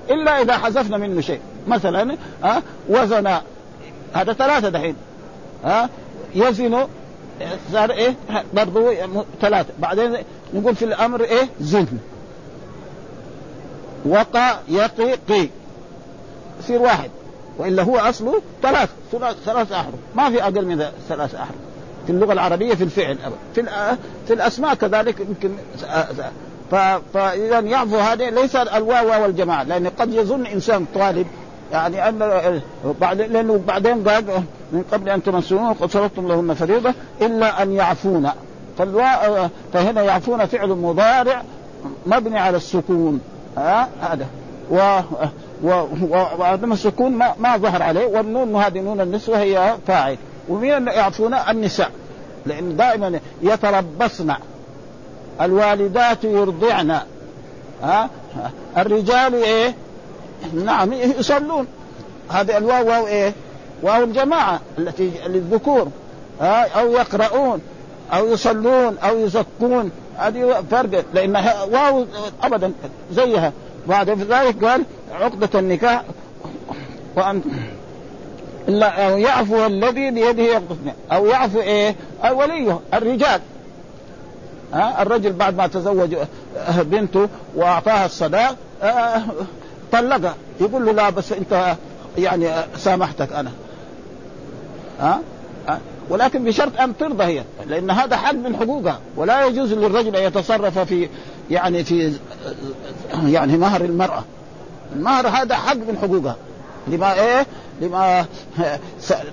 إلا 0.09 0.41
إذا 0.41 0.57
حذفنا 0.57 0.97
منه 0.97 1.21
شيء. 1.21 1.39
مثلا 1.67 2.17
ها 2.43 2.61
وزن. 2.89 3.27
هذا 4.13 4.33
ثلاثة 4.33 4.69
دحين. 4.69 4.95
ها 5.65 5.89
يزن 6.35 6.87
صار 7.71 7.91
إيه 7.91 8.15
برضو 8.53 8.91
ثلاثة. 9.41 9.69
بعدين 9.79 10.17
نقول 10.53 10.75
في 10.75 10.85
الأمر 10.85 11.23
إيه 11.23 11.49
زن. 11.61 11.87
وقى 14.05 14.59
يقي 14.67 15.13
قي. 15.13 15.49
يصير 16.59 16.81
واحد. 16.81 17.09
وإلا 17.57 17.83
هو 17.83 17.97
اصله 17.97 18.41
ثلاث 18.63 18.89
ثلاث 19.45 19.71
أحرف. 19.71 19.95
ما 20.15 20.29
في 20.29 20.43
أقل 20.43 20.65
من 20.65 20.85
ثلاث 21.09 21.35
أحرف. 21.35 21.55
في 22.05 22.11
اللغة 22.11 22.33
العربية 22.33 22.73
في 22.73 22.83
الفعل 22.83 23.17
في 23.55 23.63
في 24.27 24.33
الأسماء 24.33 24.73
كذلك 24.73 25.19
يمكن 25.19 25.51
فإذا 27.13 27.59
يعفو 27.59 27.97
هذا 27.97 28.29
ليس 28.29 28.55
الواو 28.55 29.23
والجماعه 29.23 29.63
لأن 29.63 29.87
قد 29.87 30.13
يظن 30.13 30.45
إنسان 30.45 30.85
طالب. 30.95 31.27
يعني 31.71 32.09
أن 32.09 32.61
بعد 33.01 33.21
لأنه 33.21 33.61
بعدين 33.67 34.03
قال 34.03 34.23
من 34.71 34.83
قبل 34.91 35.09
أن 35.09 35.23
تمسوه 35.23 35.73
قد 35.73 35.91
صرفتم 35.91 36.27
لهن 36.27 36.53
فريضة 36.53 36.93
إلا 37.21 37.63
أن 37.63 37.71
يعفون. 37.71 38.29
فهنا 39.73 40.01
يعفون 40.01 40.45
فعل 40.45 40.69
مضارع 40.69 41.43
مبني 42.05 42.39
على 42.39 42.57
السكون. 42.57 43.21
ها 43.57 43.89
هذا. 44.01 44.25
و 44.71 44.99
وعدم 45.63 46.73
السكون 46.73 47.11
ما, 47.11 47.33
ما 47.39 47.57
ظهر 47.57 47.83
عليه. 47.83 48.05
والنون 48.05 48.55
هذه 48.55 48.79
نون 48.79 49.01
النسوة 49.01 49.39
هي 49.39 49.75
فاعل. 49.87 50.17
ومين 50.49 50.87
يعفون 50.87 51.33
النساء. 51.33 51.91
لأن 52.45 52.75
دائما 52.77 53.19
يتربصن. 53.41 54.33
الوالدات 55.41 56.23
يرضعن. 56.23 56.99
ها؟ 57.83 58.09
الرجال 58.77 59.33
إيه؟ 59.33 59.75
نعم 60.53 60.93
يصلون. 60.93 61.67
هذه 62.29 62.57
الواو 62.57 62.87
واو 62.87 63.07
إيه؟ 63.07 63.33
واو 63.83 64.03
الجماعة 64.03 64.59
التي 64.77 65.11
للذكور. 65.27 65.87
ها؟ 66.41 66.67
أو 66.79 66.91
يقرؤون 66.91 67.61
أو 68.13 68.27
يصلون 68.27 68.97
أو 68.97 69.19
يزكون. 69.19 69.91
هذه 70.17 70.63
فرق. 70.71 71.03
لانها 71.13 71.63
واو 71.63 72.05
ابدا 72.43 72.73
زيها. 73.11 73.51
بعد 73.87 74.09
ذلك 74.09 74.65
قال 74.65 74.83
عقدة 75.11 75.59
النكاح 75.59 76.03
وأن 77.15 77.41
أو 78.69 79.17
يعفو 79.17 79.65
الذي 79.65 80.11
بيده 80.11 80.43
عقدة 80.43 80.75
أو 81.11 81.25
يعفو 81.25 81.61
إيه؟ 81.61 81.95
أو 82.23 82.39
وليه 82.39 82.79
الرجال. 82.93 83.41
ها؟ 84.73 85.01
الرجل 85.01 85.33
بعد 85.33 85.57
ما 85.57 85.67
تزوج 85.67 86.15
بنته 86.75 87.27
وأعطاها 87.55 88.05
الصداق 88.05 88.55
آه، 88.83 89.21
طلقها. 89.91 90.35
يقول 90.61 90.85
له 90.85 90.91
لا 90.91 91.09
بس 91.09 91.31
أنت 91.31 91.75
يعني 92.17 92.49
سامحتك 92.77 93.33
أنا. 93.33 93.51
ها؟ 94.99 95.21
ولكن 96.09 96.43
بشرط 96.43 96.81
أن 96.81 96.97
ترضى 96.97 97.23
هي 97.23 97.43
لأن 97.67 97.91
هذا 97.91 98.17
حق 98.17 98.33
من 98.33 98.55
حقوقها. 98.55 98.99
ولا 99.15 99.45
يجوز 99.45 99.73
للرجل 99.73 100.15
أن 100.15 100.23
يتصرف 100.23 100.79
في 100.79 101.09
يعني 101.49 101.83
في 101.83 102.13
يعني 103.25 103.57
مهر 103.57 103.81
المرأة. 103.81 104.23
المهر 104.95 105.27
هذا 105.27 105.55
حق 105.55 105.75
من 105.75 105.97
حقوقها. 106.01 106.35
لما 106.87 107.13
إيه؟ 107.13 107.45
لما 107.81 108.25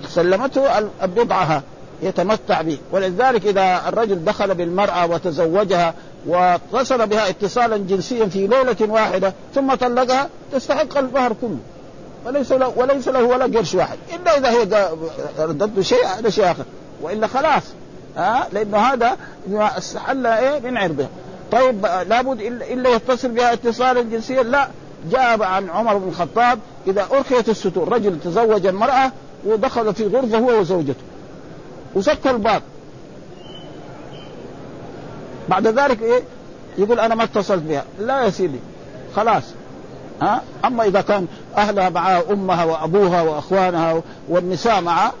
سلمته 0.09 0.89
بضعها 1.03 1.63
يتمتع 2.01 2.61
به. 2.61 2.77
ولذلك 2.91 3.45
إذا 3.45 3.81
الرجل 3.87 4.25
دخل 4.25 4.55
بالمرأة 4.55 5.05
وتزوجها 5.05 5.93
واتصل 6.27 7.07
بها 7.07 7.29
اتصالا 7.29 7.77
جنسيا 7.77 8.25
في 8.25 8.47
ليلة 8.47 8.77
واحدة 8.81 9.33
ثم 9.55 9.75
طلقها 9.75 10.29
تستحق 10.53 10.97
المهر 10.97 11.33
كله. 11.41 11.59
وليس 12.25 12.51
له 12.51 12.73
وليس 12.75 13.07
له 13.07 13.23
ولا 13.23 13.57
قرش 13.57 13.75
واحد. 13.75 13.97
إلا 14.15 14.37
إذا 14.37 14.49
هي 14.49 14.89
ردت 15.39 15.79
شيء 15.79 16.05
هذا 16.05 16.29
شيء 16.29 16.51
آخر. 16.51 16.65
وإلا 17.01 17.27
خلاص. 17.27 17.63
ها؟ 18.17 18.47
لأنه 18.53 18.77
هذا 18.77 19.17
استحل 19.53 20.25
إيه؟ 20.27 20.59
من 20.59 20.77
عرضه 20.77 21.07
طيب 21.51 21.85
لابد 21.85 22.41
الا 22.41 22.89
يتصل 22.89 23.29
بها 23.29 23.53
اتصالا 23.53 24.01
جنسيا 24.01 24.43
لا 24.43 24.67
جاء 25.11 25.43
عن 25.43 25.69
عمر 25.69 25.97
بن 25.97 26.07
الخطاب 26.07 26.59
إذا 26.87 27.07
ارخيت 27.11 27.49
الستور 27.49 27.93
رجل 27.93 28.19
تزوج 28.19 28.65
المراه 28.65 29.11
ودخل 29.45 29.93
في 29.93 30.07
غرفة 30.07 30.37
هو 30.37 30.59
وزوجته. 30.59 31.03
وسكر 31.95 32.31
الباب. 32.31 32.61
بعد 35.49 35.67
ذلك 35.67 36.01
إيه؟ 36.01 36.21
يقول 36.77 36.99
أنا 36.99 37.15
ما 37.15 37.23
اتصلت 37.23 37.63
بها. 37.63 37.85
لا 37.99 38.21
يا 38.21 38.29
سيدي 38.29 38.59
خلاص. 39.15 39.43
ها؟ 40.21 40.41
أما 40.65 40.83
إذا 40.83 41.01
كان 41.01 41.27
أهلها 41.57 41.89
معها 41.89 42.23
أمها 42.31 42.65
وأبوها 42.65 43.21
وأخوانها 43.21 44.01
والنساء 44.29 44.81
معها 44.81 45.13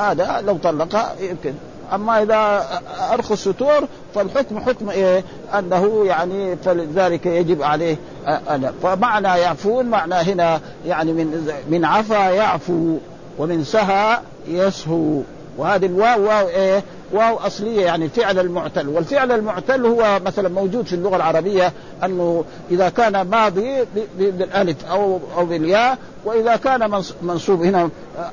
هذا 0.00 0.40
لو 0.46 0.56
طلقها 0.56 1.14
يمكن. 1.20 1.54
أما 1.92 2.22
إذا 2.22 2.66
ارخى 3.12 3.34
الستور 3.34 3.80
فالحكم 4.14 4.58
حكم 4.60 4.90
إيه؟ 4.90 5.24
أنه 5.58 6.06
يعني 6.06 6.56
فلذلك 6.56 7.26
يجب 7.26 7.62
عليه 7.62 7.96
أنا 8.26 8.72
فمعنى 8.82 9.28
يعفون 9.28 9.86
معنى 9.86 10.14
هنا 10.14 10.60
يعني 10.86 11.12
من 11.12 11.52
من 11.70 11.84
عفا 11.84 12.30
يعفو 12.30 12.96
ومن 13.38 13.64
سهى 13.64 14.18
يسهو. 14.48 15.20
وهذه 15.58 15.86
الواو 15.86 16.24
واو 16.24 16.48
إيه؟ 16.48 16.82
واو 17.12 17.36
أصلية 17.36 17.84
يعني 17.84 18.04
الفعل 18.04 18.38
المعتل 18.38 18.88
والفعل 18.88 19.32
المعتل 19.32 19.86
هو 19.86 20.20
مثلا 20.26 20.48
موجود 20.48 20.86
في 20.86 20.92
اللغة 20.92 21.16
العربية 21.16 21.72
أنه 22.04 22.44
إذا 22.70 22.88
كان 22.88 23.22
ماضي 23.22 23.84
بالألف 24.18 24.84
أو 24.90 25.20
أو 25.36 25.44
بالياء 25.44 25.98
وإذا 26.24 26.56
كان 26.56 27.02
منصوب 27.22 27.62
هنا 27.62 27.90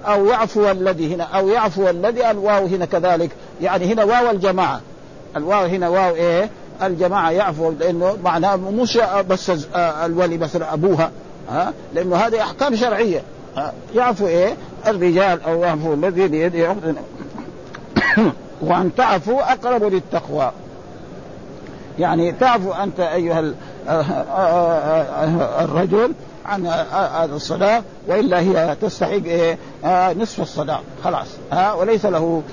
أو 0.07 0.25
يعفو 0.25 0.71
الذي 0.71 1.15
هنا 1.15 1.23
أو 1.23 1.49
يعفو 1.49 1.89
الذي 1.89 2.31
الواو 2.31 2.65
هنا 2.65 2.85
كذلك. 2.85 3.31
يعني 3.61 3.93
هنا 3.93 4.03
واو 4.03 4.31
الجماعة. 4.31 4.81
الواو 5.37 5.65
هنا 5.65 5.89
واو 5.89 6.15
إيه؟ 6.15 6.49
الجماعة 6.83 7.31
يعفو 7.31 7.71
لأنه 7.71 8.17
معناه 8.23 8.55
مش 8.55 8.99
بس 9.29 9.51
الولي 9.75 10.37
مثلا 10.37 10.73
أبوها 10.73 11.11
ها؟ 11.49 11.73
لأنه 11.93 12.15
هذه 12.15 12.41
أحكام 12.41 12.75
شرعية. 12.75 13.23
يعفو 13.95 14.27
إيه؟ 14.27 14.53
الرجال 14.87 15.41
أو 15.41 15.61
يعفو 15.61 15.93
الذي 15.93 16.27
بيده. 16.27 16.75
وأن 18.61 18.91
تعفوا 18.95 19.51
أقرب 19.53 19.83
للتقوى. 19.83 20.51
يعني 21.99 22.31
تعفو 22.31 22.71
أنت 22.71 22.99
أيها 22.99 23.39
آه، 23.39 23.91
آه، 23.91 24.01
آه، 24.31 25.63
الرجل 25.63 26.13
عن 26.45 26.67
الصلاة 27.35 27.83
وإلا 28.07 28.39
هي 28.39 28.75
تستحق 28.81 29.21
نصف 30.17 30.41
الصلاة 30.41 30.79
خلاص 31.03 31.27
ها 31.51 31.73
وليس 31.73 32.05
له 32.05 32.43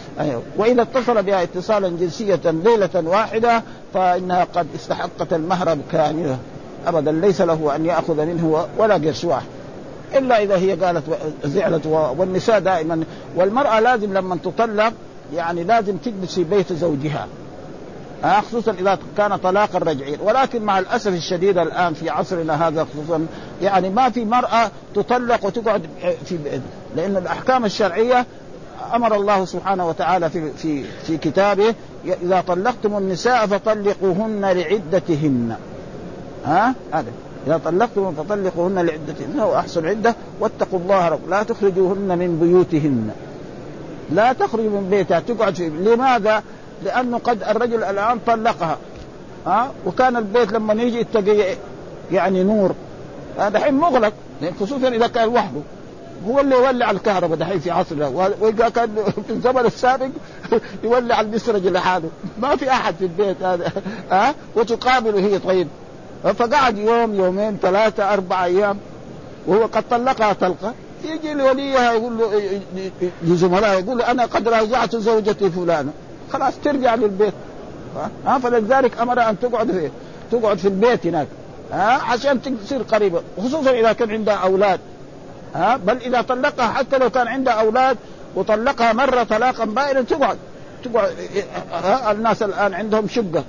وإذا 0.56 0.82
اتصل 0.82 1.22
بها 1.22 1.42
اتصالا 1.42 1.88
جنسية 1.88 2.40
ليلة 2.44 2.90
واحدة 2.94 3.62
فإنها 3.94 4.46
قد 4.54 4.66
استحقت 4.74 5.32
المهر 5.32 5.78
كاملة. 5.92 6.38
أبدا 6.86 7.12
ليس 7.12 7.40
له 7.40 7.76
أن 7.76 7.86
يأخذ 7.86 8.26
منه 8.26 8.66
ولا 8.78 8.94
قرش 8.94 9.24
واحد 9.24 9.46
إلا 10.14 10.42
إذا 10.42 10.56
هي 10.56 10.72
قالت 10.72 11.04
زعلت 11.44 11.86
والنساء 11.86 12.60
دائما. 12.60 13.04
والمرأة 13.36 13.80
لازم 13.80 14.14
لما 14.14 14.38
تطلق 14.44 14.92
يعني 15.32 15.64
لازم 15.64 15.96
تجلس 15.96 16.34
في 16.34 16.44
بيت 16.44 16.72
زوجها. 16.72 17.28
خصوصا 18.24 18.72
إذا 18.72 18.98
كان 19.16 19.36
طلاقا 19.36 19.78
رجعيا 19.78 20.18
ولكن 20.22 20.62
مع 20.62 20.78
الأسف 20.78 21.12
الشديد 21.12 21.58
الآن 21.58 21.94
في 21.94 22.10
عصرنا 22.10 22.68
هذا 22.68 22.86
خصوصا 22.92 23.26
يعني 23.62 23.90
ما 23.90 24.10
في 24.10 24.24
مرأة 24.24 24.70
تطلق 24.94 25.46
وتقعد 25.46 25.82
في 26.24 26.38
لأن 26.96 27.16
الأحكام 27.16 27.64
الشرعية 27.64 28.26
أمر 28.94 29.14
الله 29.16 29.44
سبحانه 29.44 29.88
وتعالى 29.88 30.30
في 30.30 30.50
في 30.52 30.84
في 31.06 31.16
كتابه 31.16 31.74
إذا 32.22 32.44
طلقتم 32.46 32.96
النساء 32.96 33.46
فطلقوهن 33.46 34.40
لعدتهن. 34.40 35.56
ها؟ 36.44 36.74
هذا. 36.92 37.12
إذا 37.46 37.60
طلقتم 37.64 38.12
فطلقوهن 38.12 38.74
لعدتهن 38.74 39.40
وأحسن 39.40 39.86
عدة 39.86 40.14
واتقوا 40.40 40.78
الله 40.78 41.08
رب 41.08 41.28
لا 41.28 41.42
تخرجوهن 41.42 42.18
من 42.18 42.38
بيوتهن. 42.40 43.10
لا 44.10 44.32
تخرج 44.32 44.64
من 44.64 44.88
بيتها 44.90 45.20
تقعد 45.20 45.54
فيه 45.54 45.68
لماذا؟ 45.68 46.42
لأنه 46.84 47.18
قد 47.18 47.42
الرجل 47.42 47.84
الآن 47.84 48.18
طلقها 48.26 48.78
ها؟ 49.46 49.70
وكان 49.86 50.16
البيت 50.16 50.52
لما 50.52 50.74
يجي 50.82 51.00
يتقي 51.00 51.56
يعني 52.12 52.42
نور. 52.42 52.74
الحين 53.38 53.74
مغلق 53.74 54.12
خصوصا 54.60 54.88
إذا 54.88 55.06
كان 55.06 55.28
وحده. 55.28 55.60
هو 56.28 56.40
اللي 56.40 56.54
يولع 56.54 56.90
الكهرباء 56.90 57.38
دحين 57.38 57.60
في 57.60 57.70
عصرنا 57.70 58.06
وإذا 58.40 58.68
كان 58.68 58.96
في 59.26 59.32
الزمن 59.32 59.66
السابق 59.66 60.08
يولع 60.84 61.20
المسرج 61.20 61.66
لحاله. 61.66 62.08
ما 62.38 62.56
في 62.56 62.70
أحد 62.70 62.94
في 62.94 63.04
البيت 63.04 63.42
هذا 63.42 63.72
ها؟ 64.10 64.34
وتقابله 64.56 65.20
هي 65.20 65.38
طيب. 65.38 65.68
فقعد 66.24 66.78
يوم 66.78 67.14
يومين 67.14 67.58
ثلاثة 67.62 68.12
أربع 68.12 68.44
أيام 68.44 68.78
وهو 69.46 69.66
قد 69.66 69.84
طلقها 69.90 70.32
طلقة. 70.32 70.74
يجي 71.04 71.34
لوليها 71.34 71.92
يقول 71.92 72.18
له 72.18 72.60
لزملائه 73.22 73.78
يقول 73.78 73.98
له 73.98 74.10
أنا 74.10 74.24
قد 74.24 74.48
راجعت 74.48 74.96
زوجتي 74.96 75.50
فلانة. 75.50 75.92
خلاص 76.32 76.54
ترجع 76.64 76.94
للبيت. 76.94 77.34
ها؟ 78.26 78.38
فلذلك 78.38 79.00
أمر 79.00 79.28
أن 79.28 79.40
تقعد 79.40 79.70
في 79.70 79.90
تقعد 80.30 80.58
في 80.58 80.68
البيت 80.68 81.06
هناك. 81.06 81.26
ها؟ 81.72 82.02
عشان 82.02 82.40
تصير 82.64 82.82
قريبة. 82.82 83.22
خصوصا 83.38 83.70
إذا 83.70 83.92
كان 83.92 84.10
عندها 84.10 84.34
أولاد. 84.34 84.80
ها؟ 85.54 85.76
بل 85.76 85.96
إذا 85.96 86.20
طلقها 86.20 86.66
حتى 86.66 86.98
لو 86.98 87.10
كان 87.10 87.28
عندها 87.28 87.54
أولاد 87.54 87.96
وطلقها 88.34 88.92
مرة 88.92 89.22
طلاقا 89.22 89.64
بائنا 89.64 90.02
تقعد. 90.02 90.38
تقعد. 90.84 91.12
ها؟ 91.72 92.12
الناس 92.12 92.42
الآن 92.42 92.74
عندهم 92.74 93.08
شقة. 93.08 93.44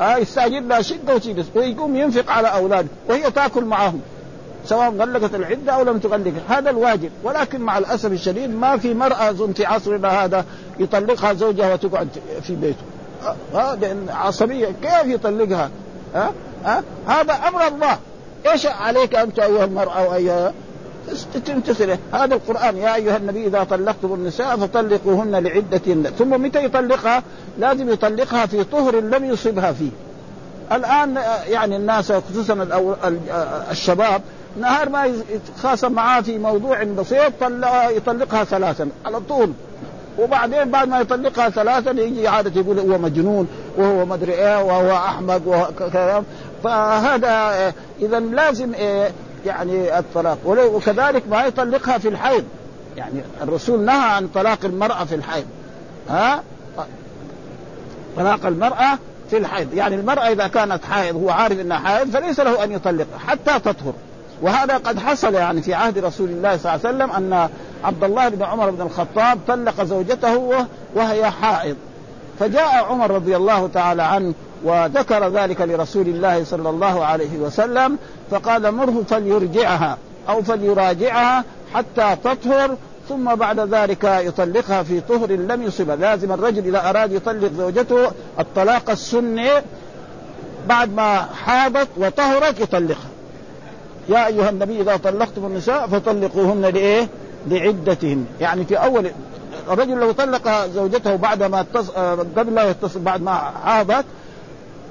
ها؟ 0.00 0.16
يستاجر 0.16 0.60
لها 0.60 0.82
شقة 0.82 1.44
ويقوم 1.54 1.96
ينفق 1.96 2.30
على 2.30 2.48
اولاده 2.48 2.88
وهي 3.08 3.30
تأكل 3.30 3.64
معهم 3.64 4.00
سواء 4.66 4.90
غلقت 4.90 5.34
العدة 5.34 5.72
أو 5.72 5.82
لم 5.82 5.98
تغلقها 5.98 6.58
هذا 6.58 6.70
الواجب. 6.70 7.10
ولكن 7.22 7.60
مع 7.60 7.78
الأسف 7.78 8.12
الشديد 8.12 8.50
ما 8.50 8.76
في 8.76 8.94
مرأة 8.94 9.32
في 9.32 9.66
عصرنا 9.66 10.24
هذا 10.24 10.44
يطلقها 10.78 11.32
زوجها 11.32 11.72
وتقعد 11.72 12.08
في 12.42 12.54
بيته. 12.54 12.82
ها 13.54 13.76
لأن 13.76 14.06
عصبية. 14.10 14.66
كيف 14.82 15.06
يطلقها؟ 15.06 15.70
ها 16.14 16.32
ها 16.64 16.82
هذا 17.06 17.32
أمر 17.32 17.66
الله. 17.66 17.98
إيش 18.52 18.66
عليك 18.66 19.14
أنت 19.14 19.38
أيها 19.38 19.64
المرأة 19.64 20.08
وايها 20.08 20.52
تمتثل؟ 21.46 21.96
هذا 22.12 22.34
القرآن. 22.34 22.76
يا 22.76 22.94
أيها 22.94 23.16
النبي 23.16 23.46
إذا 23.46 23.64
طلقتم 23.64 24.14
النساء 24.14 24.56
فطلقوهن 24.56 25.36
لعدتهن 25.36 26.12
ثم 26.18 26.42
متى 26.42 26.64
يطلقها؟ 26.64 27.22
لازم 27.58 27.92
يطلقها 27.92 28.46
في 28.46 28.64
طهر 28.64 29.00
لم 29.00 29.24
يصبها 29.24 29.72
فيه. 29.72 29.90
الآن 30.72 31.18
يعني 31.48 31.76
الناس 31.76 32.12
خصوصا 32.12 32.68
الشباب 33.70 34.22
نهار 34.60 34.88
ما 34.88 35.04
يتخاصم 35.04 35.92
معاه 35.92 36.20
في 36.20 36.38
موضوع 36.38 36.82
بسيط 36.82 37.32
يطلقها 37.90 38.44
ثلاثا 38.44 38.88
على 39.06 39.20
طول. 39.20 39.52
وبعدين 40.18 40.70
بعد 40.70 40.88
ما 40.88 41.00
يطلقها 41.00 41.50
ثلاثا 41.50 41.90
يجي 41.90 42.28
عادة 42.28 42.60
يقول 42.60 42.78
هو 42.78 42.98
مجنون 42.98 43.48
وهو 43.76 44.06
مدري 44.06 44.32
إيه 44.32 44.62
وهو 44.62 44.96
أحمق 44.96 45.40
وكذا 45.46 46.24
فهذا 46.64 47.72
اذا 48.00 48.20
لازم 48.20 48.74
إيه 48.74 49.10
يعني 49.46 49.98
الطلاق. 49.98 50.38
وكذلك 50.46 51.22
ما 51.30 51.44
يطلقها 51.44 51.98
في 51.98 52.08
الحيض. 52.08 52.44
يعني 52.96 53.20
الرسول 53.42 53.80
نهى 53.80 54.10
عن 54.10 54.28
طلاق 54.28 54.58
المرأة 54.64 55.04
في 55.04 55.14
الحيض. 55.14 55.46
ها؟ 56.08 56.42
طلاق 58.16 58.46
المرأة 58.46 58.98
في 59.30 59.36
الحيض. 59.36 59.74
يعني 59.74 59.94
المرأة 59.94 60.32
إذا 60.32 60.46
كانت 60.46 60.84
حائض 60.84 61.16
هو 61.16 61.30
عارف 61.30 61.60
أنها 61.60 61.78
حائض 61.78 62.10
فليس 62.10 62.40
له 62.40 62.64
أن 62.64 62.72
يطلقها 62.72 63.18
حتى 63.26 63.58
تطهر. 63.58 63.94
وهذا 64.42 64.76
قد 64.76 64.98
حصل 64.98 65.34
يعني 65.34 65.62
في 65.62 65.74
عهد 65.74 65.98
رسول 65.98 66.30
الله 66.30 66.56
صلى 66.56 66.74
الله 66.74 66.86
عليه 66.86 66.96
وسلم 66.96 67.10
أن 67.10 67.48
عبد 67.84 68.04
الله 68.04 68.28
بن 68.28 68.42
عمر 68.42 68.70
بن 68.70 68.80
الخطاب 68.80 69.38
طلق 69.48 69.84
زوجته 69.84 70.66
وهي 70.94 71.30
حائض. 71.30 71.76
فجاء 72.38 72.84
عمر 72.84 73.10
رضي 73.10 73.36
الله 73.36 73.68
تعالى 73.74 74.02
عنه 74.02 74.34
وذكر 74.64 75.28
ذلك 75.28 75.60
لرسول 75.60 76.08
الله 76.08 76.44
صلى 76.44 76.70
الله 76.70 77.04
عليه 77.04 77.38
وسلم 77.38 77.98
فقال 78.30 78.72
مره 78.74 79.02
فليرجعها 79.08 79.98
أو 80.28 80.42
فليراجعها 80.42 81.44
حتى 81.74 82.16
تطهر 82.24 82.76
ثم 83.08 83.34
بعد 83.34 83.60
ذلك 83.60 84.04
يطلقها 84.04 84.82
في 84.82 85.00
طهر 85.00 85.32
لم 85.32 85.62
يصبها 85.62 85.96
لازم 85.96 86.32
الرجل 86.32 86.66
إذا 86.66 86.90
أراد 86.90 87.12
يطلق 87.12 87.52
زوجته 87.58 88.10
الطلاق 88.38 88.90
السني 88.90 89.50
بعد 90.68 90.94
ما 90.94 91.28
حاضت 91.44 91.88
وطهرت 91.96 92.60
يطلقها. 92.60 93.13
يا 94.08 94.26
أيها 94.26 94.50
النبي 94.50 94.80
إذا 94.80 94.96
طلقتم 94.96 95.46
النساء 95.46 95.86
فطلقوهن 95.86 96.62
لإيه؟ 96.62 97.08
لعدتهن. 97.48 98.26
يعني 98.40 98.64
في 98.64 98.76
أول 98.76 99.10
الرجل 99.70 99.98
لو 99.98 100.12
طلق 100.12 100.66
زوجته 100.66 101.16
بعد 101.16 101.42
ما 101.42 101.60
اتص... 101.60 101.90
قبل 102.36 102.54
لا 102.54 102.70
يتصل 102.70 103.00
بعد 103.00 103.22
ما 103.22 103.52
حاضت 103.64 104.04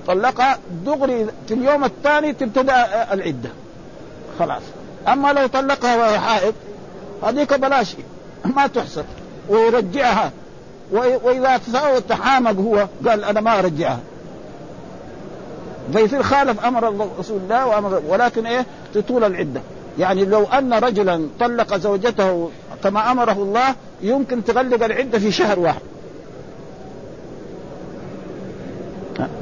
طلقها 0.07 0.57
دغري 0.86 1.28
في 1.47 1.53
اليوم 1.53 1.84
الثاني 1.84 2.34
تبتدأ 2.34 3.14
العدة. 3.14 3.49
خلاص. 4.39 4.61
أما 5.07 5.34
لو 5.34 5.47
طلقها 5.47 5.97
وهي 5.97 6.20
حائض 6.20 6.53
هذيك 7.24 7.53
بلاش 7.53 7.95
ما 8.55 8.68
تحسب 8.68 9.05
ويرجعها. 9.49 10.32
وإذا 10.91 11.59
تحامق 12.09 12.59
هو 12.59 12.88
قال 13.09 13.24
أنا 13.24 13.41
ما 13.41 13.59
أرجعها. 13.59 13.99
فيصير 15.93 16.23
خالف 16.23 16.65
أمر 16.65 17.09
رسول 17.19 17.38
الله 17.38 17.67
وامر 17.67 18.01
ولكن 18.07 18.45
إيه؟ 18.45 18.65
تطول 18.93 19.23
العدة. 19.23 19.61
يعني 19.99 20.25
لو 20.25 20.43
أن 20.43 20.73
رجلا 20.73 21.27
طلق 21.39 21.75
زوجته 21.77 22.49
كما 22.84 23.11
أمره 23.11 23.31
الله 23.31 23.75
يمكن 24.01 24.43
تغلق 24.43 24.84
العدة 24.84 25.19
في 25.19 25.31
شهر 25.31 25.59
واحد. 25.59 25.81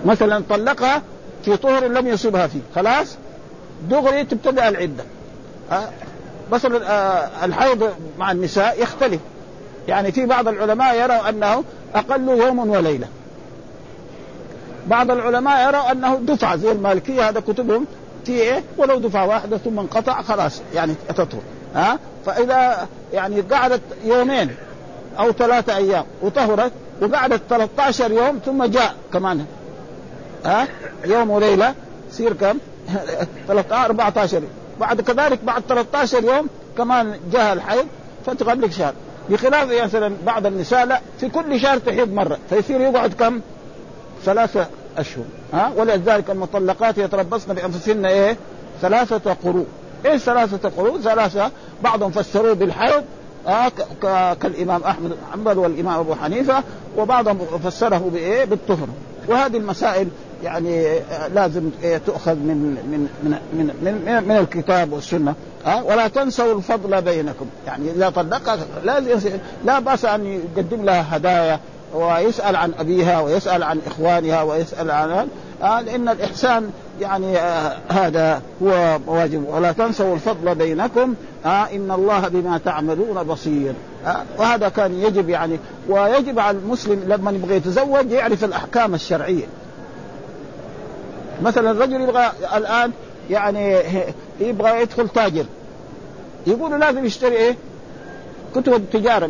مثلا 0.06 0.44
طلقها 0.50 1.02
في 1.46 1.58
طهر 1.58 1.88
لم 1.88 2.08
يصبها 2.08 2.48
فيه. 2.48 2.60
خلاص؟ 2.76 3.18
دغري 3.90 4.24
تبتدأ 4.24 4.70
العدة. 4.70 5.04
مثلا 6.52 6.92
آه، 6.92 7.46
الحيض 7.46 7.90
مع 8.20 8.32
النساء 8.32 8.82
يختلف. 8.82 9.22
يعني 9.88 10.12
في 10.12 10.26
بعض 10.26 10.48
العلماء 10.48 10.96
يروا 10.96 11.30
أنه 11.30 11.64
أقل 11.96 12.30
يوم 12.30 12.70
وليلة. 12.70 13.08
بعض 14.88 15.12
العلماء 15.12 15.68
يروا 15.68 15.92
أنه 15.92 16.16
دفعه 16.16 16.56
زي 16.56 16.72
المالكية 16.72 17.30
هذا 17.30 17.40
كتبهم 17.40 17.86
في 18.26 18.32
إيه 18.32 18.64
ولو 18.78 19.00
دفعه 19.00 19.28
واحدة 19.28 19.58
ثم 19.58 19.80
انقطع 19.80 20.22
خلاص 20.22 20.62
يعني 20.74 20.96
تطهر 21.10 21.42
ها؟ 21.76 22.00
فإذا 22.26 22.88
يعني 23.14 23.42
قعدت 23.42 23.82
يومين 24.04 24.56
أو 25.20 25.32
ثلاثة 25.32 25.78
أيام 25.78 26.06
وطهرت 26.22 26.72
وقعدت 27.02 27.42
13 27.50 28.12
يوم 28.12 28.40
ثم 28.46 28.64
جاء 28.64 28.96
كمان 29.14 29.46
ها؟ 30.46 30.68
يوم 31.06 31.30
وليلة 31.30 31.74
يصير 32.10 32.34
كم؟ 32.34 32.58
14 33.72 34.42
بعد 34.80 35.02
كذلك 35.02 35.40
بعد 35.44 35.62
13 35.70 36.24
يوم 36.24 36.48
كمان 36.78 37.16
جاء 37.32 37.54
الحيض 37.54 37.88
فتغلق 38.26 38.70
شهر. 38.70 38.94
بخلاف 39.30 39.84
مثلا 39.84 40.14
بعض 40.26 40.46
النساء 40.46 40.86
لا 40.86 41.02
في 41.20 41.30
كل 41.30 41.60
شهر 41.60 41.78
تحيض 41.78 42.14
مرة 42.14 42.38
فيصير 42.50 42.82
يقعد 42.82 43.14
كم؟ 43.14 43.42
ثلاثة 44.26 44.68
أشهر 44.98 45.24
ها 45.54 45.72
ولذلك 45.78 46.30
المطلقات 46.30 46.98
يتربصن 46.98 47.54
بأنفسهن 47.54 48.06
إيه؟ 48.06 48.38
ثلاثة 48.82 49.34
قروء 49.44 49.66
إيش 50.06 50.22
ثلاثة 50.22 50.70
قروء؟ 50.70 51.00
ثلاثة 51.00 51.52
بعضهم 51.84 52.12
فسروه 52.12 52.54
بالحيض 52.54 53.04
آه 53.48 53.72
كالإمام 54.34 54.84
أحمد 54.84 55.10
بن 55.10 55.18
حنبل 55.34 55.58
والإمام 55.58 56.00
أبو 56.00 56.16
حنيفة 56.16 56.64
وبعضهم 56.98 57.38
فسره 57.64 58.10
بايه؟ 58.14 58.46
بالطهر 58.46 58.88
وهذه 59.28 59.58
المسائل 59.58 60.08
يعني 60.44 61.00
لازم 61.34 61.70
تؤخذ 62.06 62.36
من 62.36 62.58
من 62.92 63.10
من 63.24 63.32
من, 63.54 63.66
من, 63.82 64.24
من 64.28 64.38
الكتاب 64.38 64.94
والسنة 64.94 65.36
أه؟ 65.66 65.84
ولا 65.84 66.08
تنسوا 66.08 66.58
الفضل 66.58 67.02
بينكم 67.02 67.46
يعني 67.68 67.92
إذا 67.92 68.10
طلقها 68.10 68.58
لازم 68.84 69.32
لا 69.66 69.80
بأس 69.80 70.06
أن 70.06 70.26
يقدم 70.26 70.86
لها 70.86 71.18
هدايا 71.18 71.60
ويسأل 71.94 72.56
عن 72.56 72.72
أبيها 72.80 73.22
ويسأل 73.22 73.64
عن 73.64 73.82
إخوانها 73.88 74.44
ويسأل 74.44 74.92
عن 74.92 75.28
لأن 75.62 76.10
الإحسان 76.10 76.72
يعني 77.02 77.38
آه 77.38 77.78
هذا 77.90 78.42
هو 78.64 79.00
واجب. 79.08 79.46
ولا 79.50 79.72
تنسوا 79.72 80.16
الفضل 80.16 80.56
بينكم. 80.56 81.14
آه 81.46 81.64
إن 81.64 81.92
الله 81.92 82.28
بما 82.28 82.60
تعملون 82.66 83.24
بصير. 83.24 83.74
آه 84.06 84.24
وهذا 84.38 84.70
كان 84.70 84.94
يجب 84.94 85.30
يعني 85.30 85.60
ويجب 85.90 86.40
على 86.40 86.58
المسلم 86.58 87.04
لما 87.08 87.32
يبغى 87.32 87.56
يتزوج 87.56 88.12
يعرف 88.12 88.44
الأحكام 88.44 88.94
الشرعية. 88.94 89.46
مثلا 91.42 91.72
الرجل 91.72 92.02
يبغى 92.02 92.32
الآن 92.58 92.92
يعني 93.30 93.78
يبغى 94.40 94.82
يدخل 94.82 95.10
تاجر. 95.10 95.46
يقول 96.48 96.80
لازم 96.80 97.06
يشتري 97.06 97.36
إيه؟ 97.36 97.56
كتب 98.56 98.74
التجاره 98.74 99.30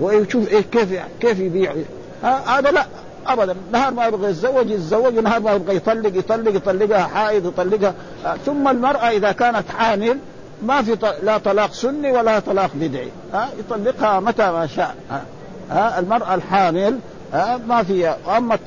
ويشوف 0.00 0.48
إيه 0.48 0.60
كيف 0.60 1.00
كيف 1.20 1.38
يبيع. 1.38 1.74
هذا 2.22 2.70
لا 2.70 2.86
ابدا. 3.26 3.56
نهار 3.72 3.94
ما 3.94 4.06
يبغى 4.06 4.30
يتزوج 4.30 4.70
يتزوج 4.70 5.18
ونهار 5.18 5.40
ما 5.40 5.52
يبغى 5.52 5.76
يطلق 5.76 6.18
يطلق 6.18 6.56
يطلقها 6.56 7.06
حائض 7.06 7.46
يطلقها. 7.46 7.94
ثم 8.46 8.68
المرأة 8.68 9.10
إذا 9.10 9.32
كانت 9.32 9.64
حامل 9.78 10.18
ما 10.62 10.82
في 10.82 10.96
لا 11.22 11.38
طلاق 11.38 11.72
سني 11.72 12.12
ولا 12.12 12.38
طلاق 12.38 12.70
بدعي. 12.74 13.08
ها 13.32 13.48
يطلقها 13.58 14.20
متى 14.20 14.50
ما 14.50 14.66
شاء. 14.66 14.94
ها 15.70 15.98
المرأة 15.98 16.34
الحامل 16.34 16.98
ها 17.32 17.60
ما 17.68 17.82
في. 17.82 18.08
أما 18.08 18.58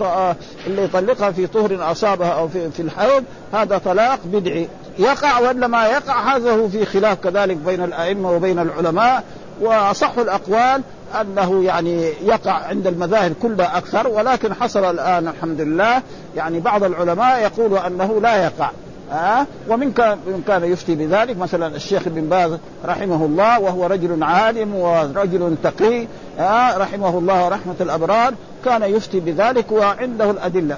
اللي 0.67 0.83
يطلقها 0.83 1.31
في 1.31 1.47
طهر 1.47 1.91
أصابها 1.91 2.29
أو 2.29 2.47
في, 2.47 2.71
في 2.71 2.81
الحيض 2.81 3.23
هذا 3.53 3.77
طلاق 3.77 4.19
بدعي. 4.25 4.67
يقع 4.99 5.39
ولا 5.39 5.67
ما 5.67 5.87
يقع 5.87 6.35
هذا 6.35 6.51
هو 6.51 6.69
في 6.69 6.85
خلاف 6.85 7.19
كذلك 7.19 7.57
بين 7.57 7.83
الأئمة 7.83 8.31
وبين 8.31 8.59
العلماء 8.59 9.23
وأصح 9.61 10.17
الأقوال 10.17 10.81
أنه 11.21 11.63
يعني 11.63 12.13
يقع 12.23 12.51
عند 12.51 12.87
المذاهب 12.87 13.33
كلها 13.41 13.77
أكثر 13.77 14.07
ولكن 14.07 14.53
حصل 14.53 14.85
الآن 14.85 15.27
الحمد 15.27 15.61
لله 15.61 16.01
يعني 16.35 16.59
بعض 16.59 16.83
العلماء 16.83 17.41
يقول 17.41 17.77
أنه 17.77 18.21
لا 18.21 18.43
يقع 18.43 18.69
أه؟ 19.11 19.45
ومن 19.69 19.91
كان 19.91 20.17
من 20.27 20.43
كان 20.47 20.63
يفتي 20.71 20.95
بذلك 20.95 21.37
مثلا 21.37 21.75
الشيخ 21.75 22.07
ابن 22.07 22.21
باز 22.21 22.57
رحمه 22.85 23.25
الله 23.25 23.59
وهو 23.59 23.85
رجل 23.85 24.23
عالم 24.23 24.75
ورجل 24.75 25.55
تقي 25.63 26.07
أه؟ 26.39 26.77
رحمه 26.77 27.17
الله 27.17 27.47
رحمة 27.47 27.75
الأبرار 27.81 28.33
كان 28.65 28.83
يفتي 28.83 29.19
بذلك 29.19 29.71
وعنده 29.71 30.31
الأدلة 30.31 30.77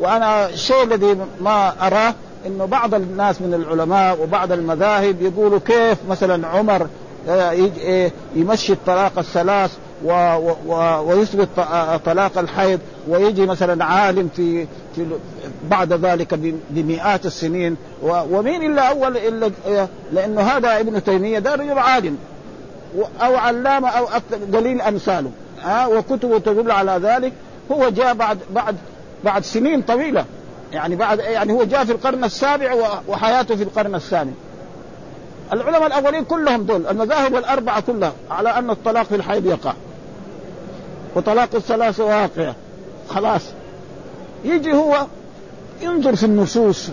وأنا 0.00 0.48
الشيء 0.48 0.82
الذي 0.82 1.16
ما 1.40 1.72
أراه 1.86 2.14
إنه 2.46 2.64
بعض 2.64 2.94
الناس 2.94 3.42
من 3.42 3.54
العلماء 3.54 4.22
وبعض 4.22 4.52
المذاهب 4.52 5.22
يقولوا 5.22 5.58
كيف 5.66 5.98
مثلا 6.08 6.48
عمر 6.48 6.86
آه، 7.28 7.50
إيه، 7.50 8.12
يمشي 8.34 8.72
الطلاق 8.72 9.18
الثلاث 9.18 9.70
ويثبت 11.04 11.48
طلاق 12.04 12.38
الحيض 12.38 12.80
ويجي 13.08 13.46
مثلا 13.46 13.84
عالم 13.84 14.28
في 14.36 14.66
في 14.94 15.06
بعد 15.70 15.92
ذلك 15.92 16.34
بمئات 16.70 17.26
السنين 17.26 17.76
ومين 18.02 18.62
إلا 18.62 18.82
أول 18.82 19.16
إلا 19.16 19.50
لأنه 20.12 20.40
هذا 20.40 20.80
ابن 20.80 21.04
تيمية 21.04 21.38
ده 21.38 21.54
رجل 21.54 21.78
عالم 21.78 22.16
أو 23.22 23.36
علامة 23.36 23.88
أو 23.88 24.06
قليل 24.54 24.80
أمثاله 24.80 25.30
ها 25.62 25.86
وكتبه 25.86 26.38
تدل 26.38 26.70
على 26.70 27.00
ذلك 27.02 27.32
هو 27.72 27.88
جاء 27.88 28.14
بعد 28.14 28.38
بعد 28.54 28.76
بعد 29.24 29.44
سنين 29.44 29.82
طويلة. 29.82 30.24
يعني 30.72 30.96
بعد 30.96 31.18
يعني 31.18 31.52
هو 31.52 31.64
جاء 31.64 31.84
في 31.84 31.92
القرن 31.92 32.24
السابع 32.24 32.74
وحياته 33.08 33.56
في 33.56 33.62
القرن 33.62 33.94
الثاني. 33.94 34.32
العلماء 35.52 35.86
الأولين 35.86 36.24
كلهم 36.24 36.62
دول 36.62 36.86
المذاهب 36.86 37.36
الأربعة 37.36 37.80
كلها 37.80 38.12
على 38.30 38.48
أن 38.48 38.70
الطلاق 38.70 39.02
في 39.02 39.14
الحيض 39.14 39.46
يقع. 39.46 39.72
وطلاق 41.16 41.48
الثلاثه 41.54 42.04
واقع. 42.04 42.52
خلاص. 43.08 43.42
يجي 44.44 44.72
هو 44.72 45.06
ينظر 45.82 46.16
في 46.16 46.26
النصوص. 46.26 46.88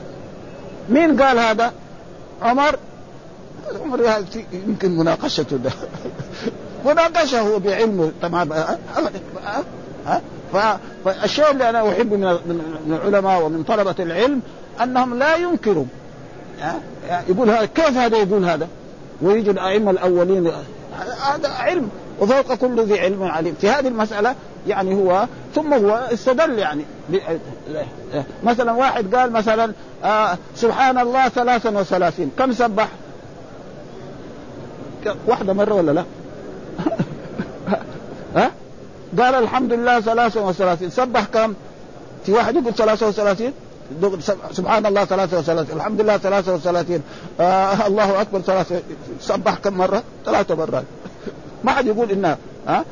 مين 0.90 1.22
قال 1.22 1.40
هذا؟ 1.40 1.74
عمر؟ 2.42 2.76
عمر 3.82 4.24
يمكن 4.54 4.98
مناقشته 4.98 5.58
ده. 5.58 5.72
مناقشة 6.86 7.40
هو 7.40 7.60
بعلمه. 7.60 8.12
تمام. 8.22 8.50
فالشيء 10.54 11.52
اللي 11.52 11.70
أنا 11.70 11.90
احبه 11.90 12.16
من 12.18 13.00
العلماء 13.04 13.42
ومن 13.42 13.64
طلبة 13.64 13.96
العلم 14.00 14.42
أنهم 14.84 15.20
لا 15.20 15.36
ينكروا. 15.36 15.86
يقول 17.30 17.50
هذا 17.50 17.66
كيف 17.66 17.98
هذا 17.98 18.18
يقول 18.18 18.46
هذا؟ 18.46 18.68
ويجي 19.22 19.52
الائمه 19.52 19.92
الأولين 19.92 20.52
هذا 21.22 21.50
علم 21.50 21.90
وفوق 22.20 22.54
كل 22.54 22.86
ذي 22.86 23.00
علم 23.00 23.24
عليم. 23.24 23.56
في 23.62 23.70
هذه 23.70 23.88
المسألة 23.88 24.36
يعني 24.68 24.96
هو 24.96 25.26
ثم 25.56 25.74
هو 25.74 26.10
استدل 26.14 26.60
يعني. 26.60 26.86
مثلا 28.44 28.72
واحد 28.72 29.16
قال 29.16 29.32
مثلا 29.32 29.74
آه 30.04 30.38
سبحان 30.56 30.98
الله 30.98 31.30
ثلاثا 31.30 31.70
وثلاثين. 31.70 32.32
كم 32.38 32.52
سبح؟ 32.52 32.88
واحدة 35.28 35.54
مرة 35.54 35.74
ولا 35.74 35.92
لا؟ 35.92 36.04
ها؟ 38.36 38.52
قال 39.20 39.36
الحمد 39.36 39.74
لله 39.74 40.00
ثلاثا 40.00 40.42
وثلاثين. 40.42 40.90
سبح 40.90 41.24
كم؟ 41.24 41.54
في 42.26 42.32
واحد 42.32 42.56
يقول 42.56 42.74
ثلاثة 42.74 43.08
وثلاثين؟ 43.08 43.54
سبحان 44.52 44.86
الله 44.86 45.06
ثلاثة 45.06 45.40
وثلاثين. 45.40 45.78
الحمد 45.78 46.02
لله 46.02 46.18
ثلاثة 46.18 46.54
وثلاثين. 46.54 47.02
آه 47.40 47.88
الله 47.88 48.22
أكبر 48.22 48.40
ثلاثة. 48.40 48.82
سبح 49.22 49.56
كم 49.56 49.74
مرة؟ 49.74 50.04
ثلاثة 50.26 50.56
مرات. 50.56 50.84
ما 51.64 51.72
حد 51.72 51.88
يقول 51.88 52.12
إنها 52.12 52.38
ها؟ 52.68 52.86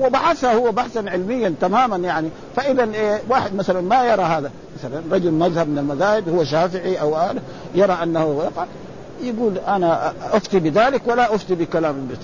وبحثها 0.00 0.54
هو 0.54 0.72
بحثا 0.72 0.98
علميا 0.98 1.54
تماما 1.60 1.96
يعني. 1.96 2.28
فاذا 2.56 2.84
إيه 2.94 3.22
واحد 3.28 3.54
مثلا 3.54 3.80
ما 3.80 4.04
يرى 4.04 4.22
هذا. 4.22 4.50
مثلا 4.78 5.02
رجل 5.12 5.30
مذهب 5.30 5.68
من 5.68 5.78
المذاهب 5.78 6.28
هو 6.28 6.44
شافعي 6.44 7.00
أو 7.00 7.30
آل 7.30 7.38
يرى 7.74 7.92
أنه 7.92 8.50
يقول 9.22 9.58
أنا 9.58 10.12
أفتي 10.32 10.58
بذلك 10.58 11.02
ولا 11.06 11.34
أفتي 11.34 11.54
بكلام 11.54 11.94
ابن 11.94 12.16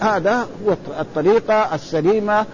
هذا 0.00 0.46
هو 0.66 0.76
الطريقة 1.00 1.74
السليمة. 1.74 2.46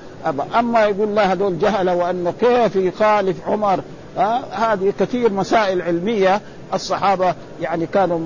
أما 0.59 0.85
يقول 0.85 1.15
لا 1.15 1.33
هذول 1.33 1.59
جهلة 1.59 1.95
وأنه 1.95 2.33
كيف 2.41 2.77
يخالف 2.77 3.37
عمر؟ 3.47 3.81
آه 4.19 4.41
هذه 4.53 4.93
كثير 5.01 5.33
مسائل 5.33 5.83
علمية. 5.83 6.41
الصحابة 6.75 7.35
يعني 7.61 7.87
كانوا 7.87 8.21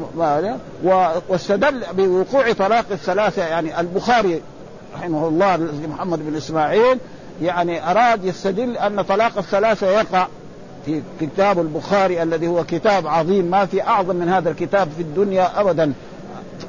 واستدل 1.29 1.83
بوقوع 1.93 2.53
طلاق 2.53 2.85
الثلاثة. 2.91 3.43
يعني 3.43 3.81
البخاري 3.81 4.41
رحمه 4.95 5.29
الله 5.29 5.69
محمد 5.89 6.27
بن 6.27 6.37
إسماعيل 6.37 6.99
يعني 7.43 7.91
أراد 7.91 8.25
يستدل 8.25 8.77
أن 8.77 9.03
طلاق 9.03 9.39
الثلاثة 9.39 9.87
يقع 9.87 10.27
في 10.87 11.03
كتاب 11.21 11.61
البخاري 11.61 12.23
الذي 12.23 12.47
هو 12.49 12.65
كتاب 12.65 13.07
عظيم. 13.07 13.45
ما 13.45 13.67
في 13.67 13.83
أعظم 13.83 14.17
من 14.17 14.29
هذا 14.29 14.51
الكتاب 14.51 14.89
في 14.97 15.03
الدنيا 15.03 15.61
ابدا. 15.61 15.93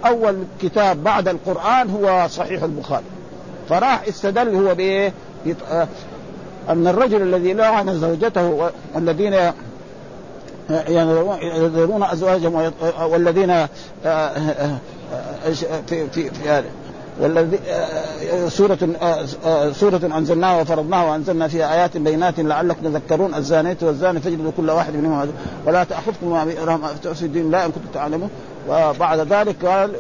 اول 0.06 0.44
كتاب 0.62 1.04
بعد 1.04 1.28
القران 1.28 1.90
هو 1.90 2.28
صحيح 2.28 2.64
البخاري 2.64 3.04
فراح 3.70 4.04
استدل 4.08 4.56
هو 4.56 4.76
بايه؟ 4.76 5.14
آه، 5.72 5.88
ان 6.70 6.88
الرجل 6.88 7.22
الذي 7.22 7.54
لعن 7.54 8.00
زوجته 8.00 8.72
والذين 8.96 9.52
يذرون 11.42 12.04
ازواجهم 12.04 12.72
والذين 13.02 13.50
آه، 13.50 13.68
آه، 14.06 14.78
في 15.88 16.10
في 16.10 16.30
في 16.30 16.64
والذي 17.20 17.60
آه، 17.70 18.50
سورة 18.50 18.78
آه، 19.02 19.26
آه، 19.46 19.72
سورة 19.72 20.02
أنزلناها 20.18 20.62
وفرضناها 20.62 21.04
وأنزلنا 21.12 21.48
فيها 21.48 21.74
آيات 21.74 21.98
بينات 21.98 22.40
لعلكم 22.40 22.82
تذكرون 22.94 23.36
الزانية 23.36 23.78
والزاني 23.82 24.20
فاجلدوا 24.20 24.52
كل 24.58 24.70
واحد 24.70 24.96
منهما 24.96 25.28
ولا 25.66 25.84
تأخذكم 25.84 26.32
ما 26.32 26.46
في 27.14 27.26
الدين 27.26 27.52
لا 27.52 27.66
إن 27.66 27.72
كنتم 27.72 27.88
تعلمون 27.94 28.30
وبعد 28.70 29.20
ذلك 29.20 29.66
قال 29.66 29.92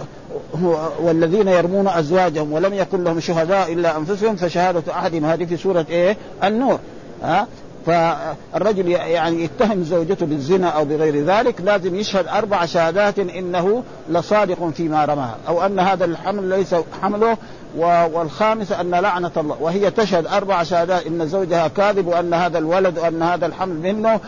والذين 0.99 1.47
يرمون 1.47 1.87
أزواجهم 1.87 2.53
ولم 2.53 2.73
يكن 2.73 3.03
لهم 3.03 3.19
شهداء 3.19 3.73
إلا 3.73 3.97
أنفسهم 3.97 4.35
فشهادة 4.35 4.83
أحدهم 4.93 5.25
هذه 5.25 5.45
في 5.45 5.57
سورة 5.57 5.85
إيه؟ 5.89 6.17
النور. 6.43 6.79
ها؟ 7.23 7.47
فالرجل 7.85 8.89
يعني 8.89 9.43
يتهم 9.43 9.83
زوجته 9.83 10.25
بالزنا 10.25 10.67
أو 10.67 10.85
بغير 10.85 11.25
ذلك 11.25 11.61
لازم 11.61 11.95
يشهد 11.95 12.27
أربع 12.27 12.65
شهادات 12.65 13.19
إنه 13.19 13.83
لصادق 14.09 14.69
فيما 14.69 15.05
رماها 15.05 15.37
أو 15.47 15.65
أن 15.65 15.79
هذا 15.79 16.05
الحمل 16.05 16.43
ليس 16.43 16.75
حمله 17.01 17.37
والخامسة 17.77 18.81
أن 18.81 18.91
لعنة 18.91 19.31
الله. 19.37 19.57
وهي 19.59 19.91
تشهد 19.91 20.27
أربع 20.27 20.63
شهادات. 20.63 21.05
إن 21.05 21.27
زوجها 21.27 21.67
كاذب 21.67 22.07
وأن 22.07 22.33
هذا 22.33 22.57
الولد 22.57 22.99
وأن 22.99 23.23
هذا 23.23 23.45
الحمل 23.45 23.75
منه. 23.75 24.19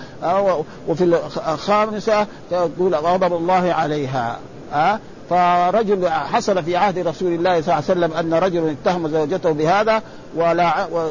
وفي 0.88 1.20
الخامسة 1.48 2.28
تقول 2.52 2.96
غضب 2.96 3.34
الله 3.34 3.74
عليها. 3.74 4.40
ها 4.74 5.00
فرجل 5.30 6.10
حصل 6.10 6.64
في 6.64 6.78
عهد 6.78 7.08
رسول 7.08 7.34
الله 7.34 7.62
صلى 7.62 7.74
الله 7.74 7.74
عليه 7.74 7.84
وسلم 7.84 8.14
أن 8.14 8.34
رجل 8.34 8.70
اتهم 8.70 9.08
زوجته 9.08 9.52
بهذا 9.52 10.02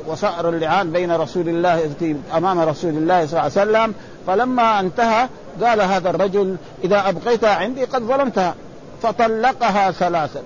وصار 0.06 0.48
اللعان 0.48 0.90
بين 0.92 1.12
رسول 1.12 1.48
الله 1.48 1.90
أمام 2.36 2.60
رسول 2.60 2.90
الله 2.90 3.26
صلى 3.26 3.40
الله 3.40 3.40
عليه 3.40 3.52
وسلم. 3.52 3.94
فلما 4.26 4.80
انتهى 4.80 5.28
قال 5.62 5.80
هذا 5.80 6.10
الرجل 6.10 6.56
إذا 6.84 7.08
ابقيتها 7.08 7.54
عندي 7.54 7.84
قد 7.84 8.02
ظلمتها. 8.02 8.54
فطلقها 9.02 9.90
ثلاثا. 9.90 10.42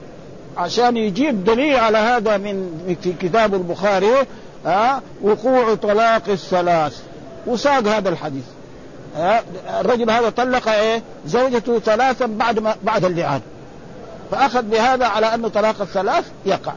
عشان 0.57 0.96
يجيب 0.96 1.44
دليل 1.44 1.76
على 1.76 1.98
هذا 1.98 2.36
من 2.36 2.96
في 3.02 3.12
كتاب 3.12 3.54
البخاري 3.54 4.12
ها 4.66 5.02
وقوع 5.22 5.74
طلاق 5.74 6.22
الثلاث. 6.28 7.02
وساق 7.46 7.88
هذا 7.88 8.09
الحديث. 8.09 8.44
الرجل 9.80 10.11
هذا 10.11 10.28
طلق 10.28 10.68
إيه؟ 10.68 11.02
زوجته 11.26 11.78
ثلاثا 11.78 12.26
بعد 12.26 12.59
ما 12.59 12.74
بعد 12.82 13.04
اللعان. 13.04 13.40
فأخذ 14.30 14.62
بهذا 14.62 15.07
على 15.07 15.34
انه 15.34 15.48
طلاق 15.48 15.80
الثلاث 15.80 16.30
يقع. 16.46 16.72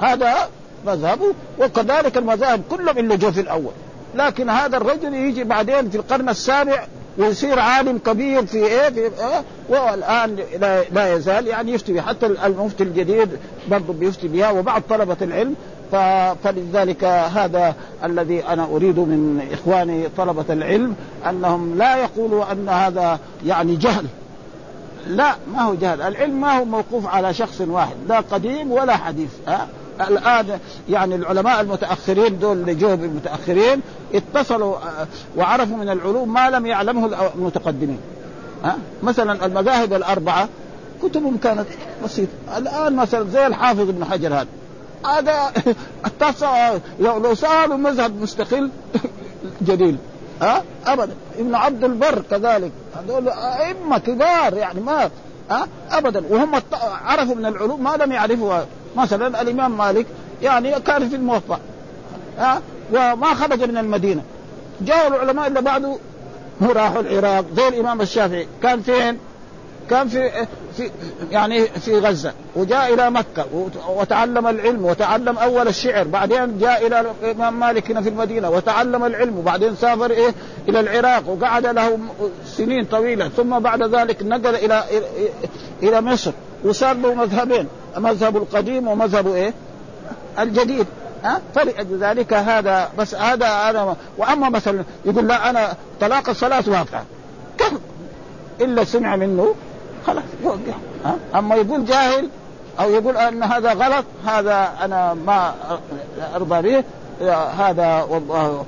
هذا 0.00 0.48
مذهبه 0.86 1.34
وكذلك 1.58 2.16
المذاهب 2.16 2.62
كلهم 2.70 2.98
اللي 2.98 3.16
جو 3.16 3.28
الأول. 3.28 3.72
لكن 4.14 4.50
هذا 4.50 4.76
الرجل 4.76 5.14
يجي 5.14 5.44
بعدين 5.44 5.90
في 5.90 5.96
القرن 5.96 6.28
السابع 6.28 6.86
ويصير 7.18 7.58
عالم 7.58 7.98
كبير 7.98 8.46
في 8.46 8.56
إيه؟ 8.56 8.88
في 8.88 9.00
إيه؟ 9.00 9.44
والآن 9.68 10.36
لا, 10.60 10.82
لا 10.82 11.14
يزال 11.14 11.46
يعني 11.46 11.72
يفتي 11.72 12.02
حتى 12.02 12.26
المفتي 12.26 12.82
الجديد 12.82 13.28
برضه 13.70 13.92
بيفتي 13.92 14.28
بها 14.28 14.50
وبعض 14.50 14.82
طلبة 14.88 15.16
العلم. 15.22 15.54
فلذلك 16.44 17.04
هذا 17.04 17.74
الذي 18.04 18.44
أنا 18.44 18.64
أريد 18.64 18.98
من 18.98 19.48
إخواني 19.52 20.08
طلبة 20.16 20.44
العلم 20.50 20.94
أنهم 21.28 21.78
لا 21.78 21.96
يقولوا 21.96 22.52
أن 22.52 22.68
هذا 22.68 23.18
يعني 23.46 23.76
جهل. 23.76 24.06
لا 25.08 25.34
ما 25.52 25.62
هو 25.62 25.74
جهل. 25.74 26.02
العلم 26.02 26.40
ما 26.40 26.58
هو 26.58 26.64
موقوف 26.64 27.06
على 27.06 27.34
شخص 27.34 27.60
واحد 27.60 27.96
لا 28.08 28.20
قديم 28.20 28.72
ولا 28.72 28.96
حديث 28.96 29.30
ها؟ 29.48 29.68
الآن 30.00 30.58
يعني 30.88 31.14
العلماء 31.14 31.60
المتأخرين 31.60 32.38
دول 32.38 32.56
اللي 32.56 32.74
جو 32.74 32.94
المتاخرين 32.94 33.80
اتصلوا 34.14 34.76
آه، 34.76 35.06
وعرفوا 35.36 35.76
من 35.76 35.88
العلوم 35.88 36.32
ما 36.32 36.50
لم 36.50 36.66
يعلمه 36.66 37.30
المتقدمين. 37.34 37.98
ها؟ 38.64 38.78
مثلا 39.02 39.46
المذاهب 39.46 39.92
الأربعة 39.92 40.48
كتبهم 41.02 41.36
كانت 41.36 41.66
بسيطة. 42.04 42.32
الآن 42.56 42.96
مثلا 42.96 43.30
زي 43.30 43.46
الحافظ 43.46 43.88
ابن 43.88 44.04
حجر 44.04 44.34
هذا. 44.34 44.46
هذا 45.06 45.52
اتصل 46.04 46.80
لو 47.00 47.34
صار 47.34 47.76
مذهب 47.76 48.22
مستقل 48.22 48.70
جديد. 49.68 49.98
ها؟ 50.42 50.62
ابدا. 50.86 51.12
ابن 51.38 51.54
عبد 51.54 51.84
البر 51.84 52.22
كذلك. 52.30 52.72
هذول 52.96 53.28
أئمة 53.28 53.98
كبار 53.98 54.54
يعني 54.54 54.80
ما 54.80 55.10
ها؟ 55.50 55.68
ابدا. 55.90 56.22
وهم 56.30 56.62
عرفوا 57.04 57.34
من 57.34 57.46
العلوم 57.46 57.84
ما 57.84 57.96
لم 57.96 58.12
يعرفوها. 58.12 58.66
مثلا 58.96 59.42
الإمام 59.42 59.78
مالك 59.78 60.06
يعني 60.42 60.80
كان 60.80 61.08
في 61.08 61.16
الموطأ 61.16 61.60
ها 62.38 62.62
وما 62.92 63.34
خرج 63.34 63.62
من 63.62 63.76
المدينة. 63.76 64.22
جاءوا 64.80 65.08
العلماء 65.08 65.46
اللي 65.46 65.62
بعده 65.62 65.96
هو 66.62 66.72
راحوا 66.72 67.00
العراق 67.00 67.44
زي 67.56 67.68
الإمام 67.68 68.00
الشافعي. 68.00 68.46
كان 68.62 68.80
فين؟ 68.80 69.18
كان 69.90 70.08
في 70.08 70.46
في 70.76 70.90
يعني 71.30 71.64
في 71.66 71.98
غزة 71.98 72.32
وجاء 72.56 72.94
إلى 72.94 73.10
مكة 73.10 73.46
وتعلم 73.88 74.46
العلم 74.46 74.84
وتعلم 74.84 75.38
أول 75.38 75.68
الشعر 75.68 76.04
بعدين 76.04 76.58
جاء 76.58 76.86
إلى 76.86 77.04
الإمام 77.22 77.60
مالك 77.60 77.90
هنا 77.90 78.00
في 78.00 78.08
المدينة 78.08 78.50
وتعلم 78.50 79.04
العلم 79.04 79.38
وبعدين 79.38 79.76
سافر 79.76 80.10
إيه؟ 80.10 80.34
إلى 80.68 80.80
العراق 80.80 81.28
وقعد 81.28 81.66
له 81.66 81.98
سنين 82.46 82.84
طويلة 82.84 83.28
ثم 83.28 83.58
بعد 83.58 83.82
ذلك 83.82 84.22
نقل 84.22 84.54
إلى 84.54 84.84
إلى 85.82 86.00
مصر 86.00 86.32
وصار 86.64 86.96
له 86.96 87.14
مذهبين. 87.14 87.66
مذهب 87.96 88.36
القديم 88.36 88.88
ومذهب 88.88 89.26
إيه؟ 89.26 89.54
الجديد. 90.38 90.86
ها؟ 91.24 91.40
فلأجل 91.54 91.98
ذلك 91.98 92.32
هذا 92.32 92.88
بس 92.98 93.14
هذا 93.14 93.46
أنا 93.46 93.96
وأما 94.18 94.48
مثلا 94.48 94.84
يقول 95.04 95.26
لا 95.26 95.50
أنا 95.50 95.74
طلاق 96.00 96.28
الصلاه 96.28 96.64
واقع. 96.66 97.02
كيف 97.58 97.72
إلا 98.60 98.84
سمع 98.84 99.16
منه. 99.16 99.54
خلاص 100.06 100.24
يوقع. 100.42 100.76
ها؟ 101.04 101.16
أما 101.34 101.54
يقول 101.56 101.84
جاهل 101.84 102.28
أو 102.80 102.90
يقول 102.90 103.16
أن 103.16 103.42
هذا 103.42 103.72
غلط 103.72 104.04
هذا 104.26 104.70
أنا 104.82 105.14
ما 105.14 105.54
أرضى 106.34 106.62
به. 106.62 106.84
هذا 107.58 108.02
والله 108.02 108.64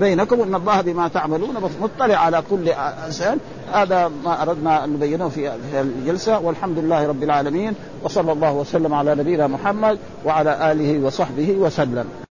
بينكم 0.00 0.42
إن 0.42 0.54
الله 0.54 0.80
بما 0.80 1.08
تعملون 1.08 1.70
مطلع 1.80 2.16
على 2.16 2.42
كل 2.50 2.68
إنسان. 3.06 3.38
هذا 3.72 4.10
ما 4.24 4.42
أردنا 4.42 4.84
أن 4.84 4.92
نبينه 4.92 5.28
في 5.28 5.52
الجلسة 5.80 6.38
والحمد 6.38 6.78
لله 6.78 7.06
رب 7.06 7.22
العالمين 7.22 7.74
وصلى 8.02 8.32
الله 8.32 8.52
وسلم 8.52 8.94
على 8.94 9.14
نبينا 9.14 9.46
محمد 9.46 9.98
وعلى 10.24 10.72
آله 10.72 11.06
وصحبه 11.06 11.50
وسلم. 11.52 12.25